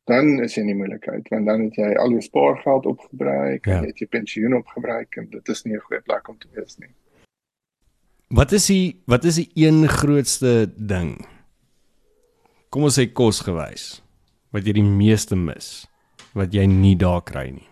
dan 0.10 0.40
is 0.44 0.56
jy 0.58 0.64
in 0.66 0.72
die 0.74 0.78
moeilikheid 0.80 1.30
want 1.34 1.46
dan 1.50 1.68
het 1.68 1.78
jy 1.80 1.90
al 2.02 2.14
jou 2.16 2.22
spaargeld 2.26 2.86
opgebruik, 2.90 3.66
Ja. 3.66 3.74
ja. 3.74 3.82
jy 3.82 3.94
het 3.94 4.04
jou 4.04 4.10
pensioen 4.10 4.58
opgebruik 4.60 5.18
en 5.22 5.30
dit 5.32 5.50
is 5.56 5.64
nie 5.66 5.76
'n 5.76 5.86
goeie 5.88 6.02
plek 6.02 6.30
om 6.30 6.38
te 6.38 6.48
wees 6.54 6.78
nie. 6.80 6.92
Wat 8.30 8.52
is 8.52 8.68
die 8.68 9.02
wat 9.08 9.26
is 9.26 9.36
die 9.36 9.50
een 9.56 9.88
grootste 9.88 10.72
ding? 10.76 11.26
Kom 12.70 12.84
ons 12.84 13.00
sê 13.00 13.08
kosgewys 13.12 14.02
wat 14.54 14.66
jy 14.66 14.74
die 14.74 14.84
meeste 14.84 15.36
mis 15.36 15.88
wat 16.38 16.54
jy 16.54 16.66
nie 16.70 16.96
daar 16.96 17.24
kry 17.26 17.50
nie. 17.50 17.68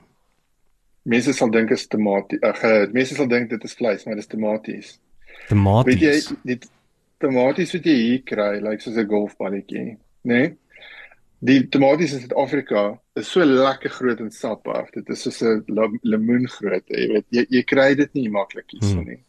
Mense 1.08 1.34
sal 1.34 1.52
dink 1.54 1.72
is 1.72 1.88
tomaties. 1.88 2.42
Ag, 2.44 2.64
uh, 2.64 2.88
mense 2.92 3.16
sal 3.16 3.28
dink 3.28 3.50
dit 3.50 3.64
is 3.64 3.76
vleis, 3.76 4.06
maar 4.06 4.16
dit 4.16 4.24
is 4.26 4.32
tomaties. 4.32 5.00
Weet 5.50 6.02
jy, 6.02 6.16
die 6.44 6.60
tomaties 7.24 7.72
wat 7.78 7.86
jy 7.88 7.96
hier 7.96 8.24
kry, 8.28 8.58
lyk 8.58 8.64
like 8.72 8.84
soos 8.84 8.98
'n 8.98 9.08
golfballetjie, 9.08 9.86
né? 9.88 9.98
Nee? 10.24 10.58
Die 11.40 11.68
tomaties 11.70 12.14
in 12.14 12.20
Suid-Afrika 12.20 13.00
is 13.16 13.28
so 13.32 13.44
lekker 13.46 13.90
groot 13.90 14.20
en 14.20 14.32
sappig. 14.32 14.90
Dit 14.94 15.10
is 15.10 15.22
soos 15.22 15.42
'n 15.44 15.64
la- 15.68 16.00
lemoengrootte, 16.02 16.94
jy 16.98 17.08
weet. 17.14 17.26
Jy 17.30 17.46
jy 17.50 17.64
kry 17.64 17.96
dit 17.96 18.14
nie 18.14 18.30
maklik 18.30 18.66
hierso 18.72 18.98
Hmm. 18.98 19.06
nie. 19.08 19.24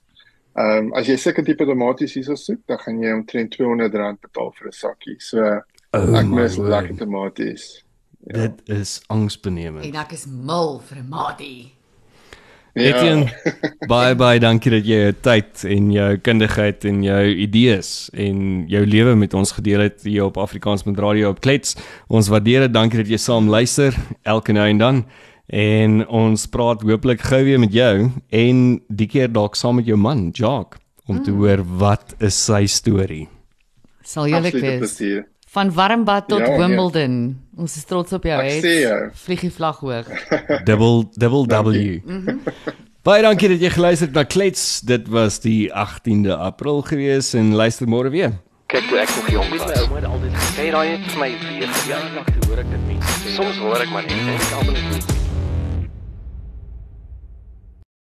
Ehm 0.57 0.79
um, 0.87 0.92
as 0.94 1.07
jy 1.07 1.16
sulke 1.16 1.44
tipe 1.44 1.64
tomaties 1.64 2.14
hierso 2.14 2.35
soek, 2.35 2.61
dan 2.66 2.79
gaan 2.79 3.03
jy 3.03 3.12
omtrent 3.12 3.55
R200 3.59 4.21
betaal 4.21 4.53
vir 4.59 4.68
'n 4.68 4.73
sakkie. 4.73 5.16
So 5.21 5.61
Oh 5.94 6.14
ek 6.16 6.27
mis 6.27 6.57
lekker 6.59 6.97
tomaties. 6.97 7.83
Ja. 8.27 8.33
Dit 8.49 8.68
is 8.68 9.01
angsbenemend. 9.09 9.85
En 9.85 9.94
ek 9.94 10.12
is 10.12 10.27
mal 10.27 10.79
vir 10.81 10.99
'n 10.99 11.09
matie. 11.09 11.73
Etienne, 12.74 13.28
baie 13.90 14.14
baie 14.18 14.40
dankie 14.42 14.70
dat 14.72 14.87
jy 14.87 14.98
jou 15.02 15.14
tyd 15.24 15.62
en 15.66 15.88
jou 15.94 16.09
kundigheid 16.22 16.85
en 16.88 17.00
jou 17.02 17.22
idees 17.44 17.88
en 18.12 18.42
jou 18.70 18.83
lewe 18.87 19.14
met 19.18 19.35
ons 19.35 19.52
gedeel 19.57 19.87
het 19.87 20.04
hier 20.07 20.26
op 20.28 20.38
Afrikaans 20.38 20.85
met 20.87 20.98
Radio 21.00 21.33
op 21.33 21.40
Klets. 21.44 21.76
Ons 22.09 22.28
waardeer 22.33 22.66
dit. 22.66 22.74
Dankie 22.76 23.00
dat 23.02 23.11
jy 23.11 23.18
saam 23.22 23.48
luister 23.50 23.96
elke 24.22 24.54
nou 24.54 24.68
en 24.68 24.83
dan. 24.83 25.00
En 25.48 26.02
ons 26.12 26.44
praat 26.52 26.85
hopelik 26.85 27.24
gou 27.24 27.40
weer 27.46 27.61
met 27.61 27.72
jou 27.72 28.11
en 28.28 28.62
die 28.88 29.09
keer 29.09 29.33
dalk 29.33 29.57
saam 29.57 29.81
met 29.81 29.88
jou 29.88 29.96
man, 29.96 30.28
Jacques, 30.37 30.81
om 31.09 31.22
te 31.24 31.33
hoor 31.33 31.64
wat 31.81 32.12
is 32.20 32.37
sy 32.37 32.66
storie. 32.68 33.26
Sal 34.04 34.28
julle 34.28 34.44
Absolute 34.52 34.66
wees. 34.66 34.78
plesier. 34.85 35.24
Van 35.48 35.72
Warmbad 35.72 36.28
tot 36.28 36.38
Ja, 36.38 36.48
nee. 36.48 36.58
Wimbledon. 36.58 37.14
Ons 37.56 37.76
is 37.76 37.84
trots 37.84 38.12
op 38.12 38.24
jou, 38.28 38.37
hè. 38.42 38.58
sê 38.61 38.74
jou. 38.82 38.98
Vlieg 39.24 39.40
die 39.46 39.50
vlag 39.52 39.78
hoog. 39.80 40.08
Double 40.68 41.06
double 41.16 41.46
W. 41.48 42.00
Baie 43.02 43.22
dankie 43.24 43.48
dat 43.54 43.62
jy 43.64 43.70
geluister 43.72 44.11
het 44.11 44.16
na 44.18 44.24
Klets. 44.28 44.80
Dit 44.84 45.08
was 45.08 45.40
die 45.40 45.70
18de 45.72 46.37
April 46.37 46.82
gewees 46.84 47.32
en 47.38 47.54
luister 47.56 47.88
môre 47.88 48.12
weer. 48.12 48.37
Kyk 48.68 48.84
toe 48.90 48.98
ek 49.00 49.14
nog 49.16 49.30
jong 49.32 49.54
was. 49.54 49.64
My 49.64 49.78
ouma 49.80 49.96
het 50.02 50.08
altyd 50.11 50.34
gesê 50.37 50.66
daai 50.74 50.88
het 50.92 51.06
vir 51.14 51.22
my 51.22 51.30
weer 51.46 51.72
verjaardag 51.78 52.28
toe 52.34 52.50
hoor 52.50 52.61
ek 52.66 52.74
dit 52.74 52.84
mense 52.90 53.16
sê. 53.22 53.37
Soms 53.38 53.62
hoor 53.64 53.80
ek 53.87 53.94
maar 53.96 54.04
net 54.04 54.20
en 54.20 54.34
ek 54.37 54.52
almal 54.61 54.76
net 54.76 55.17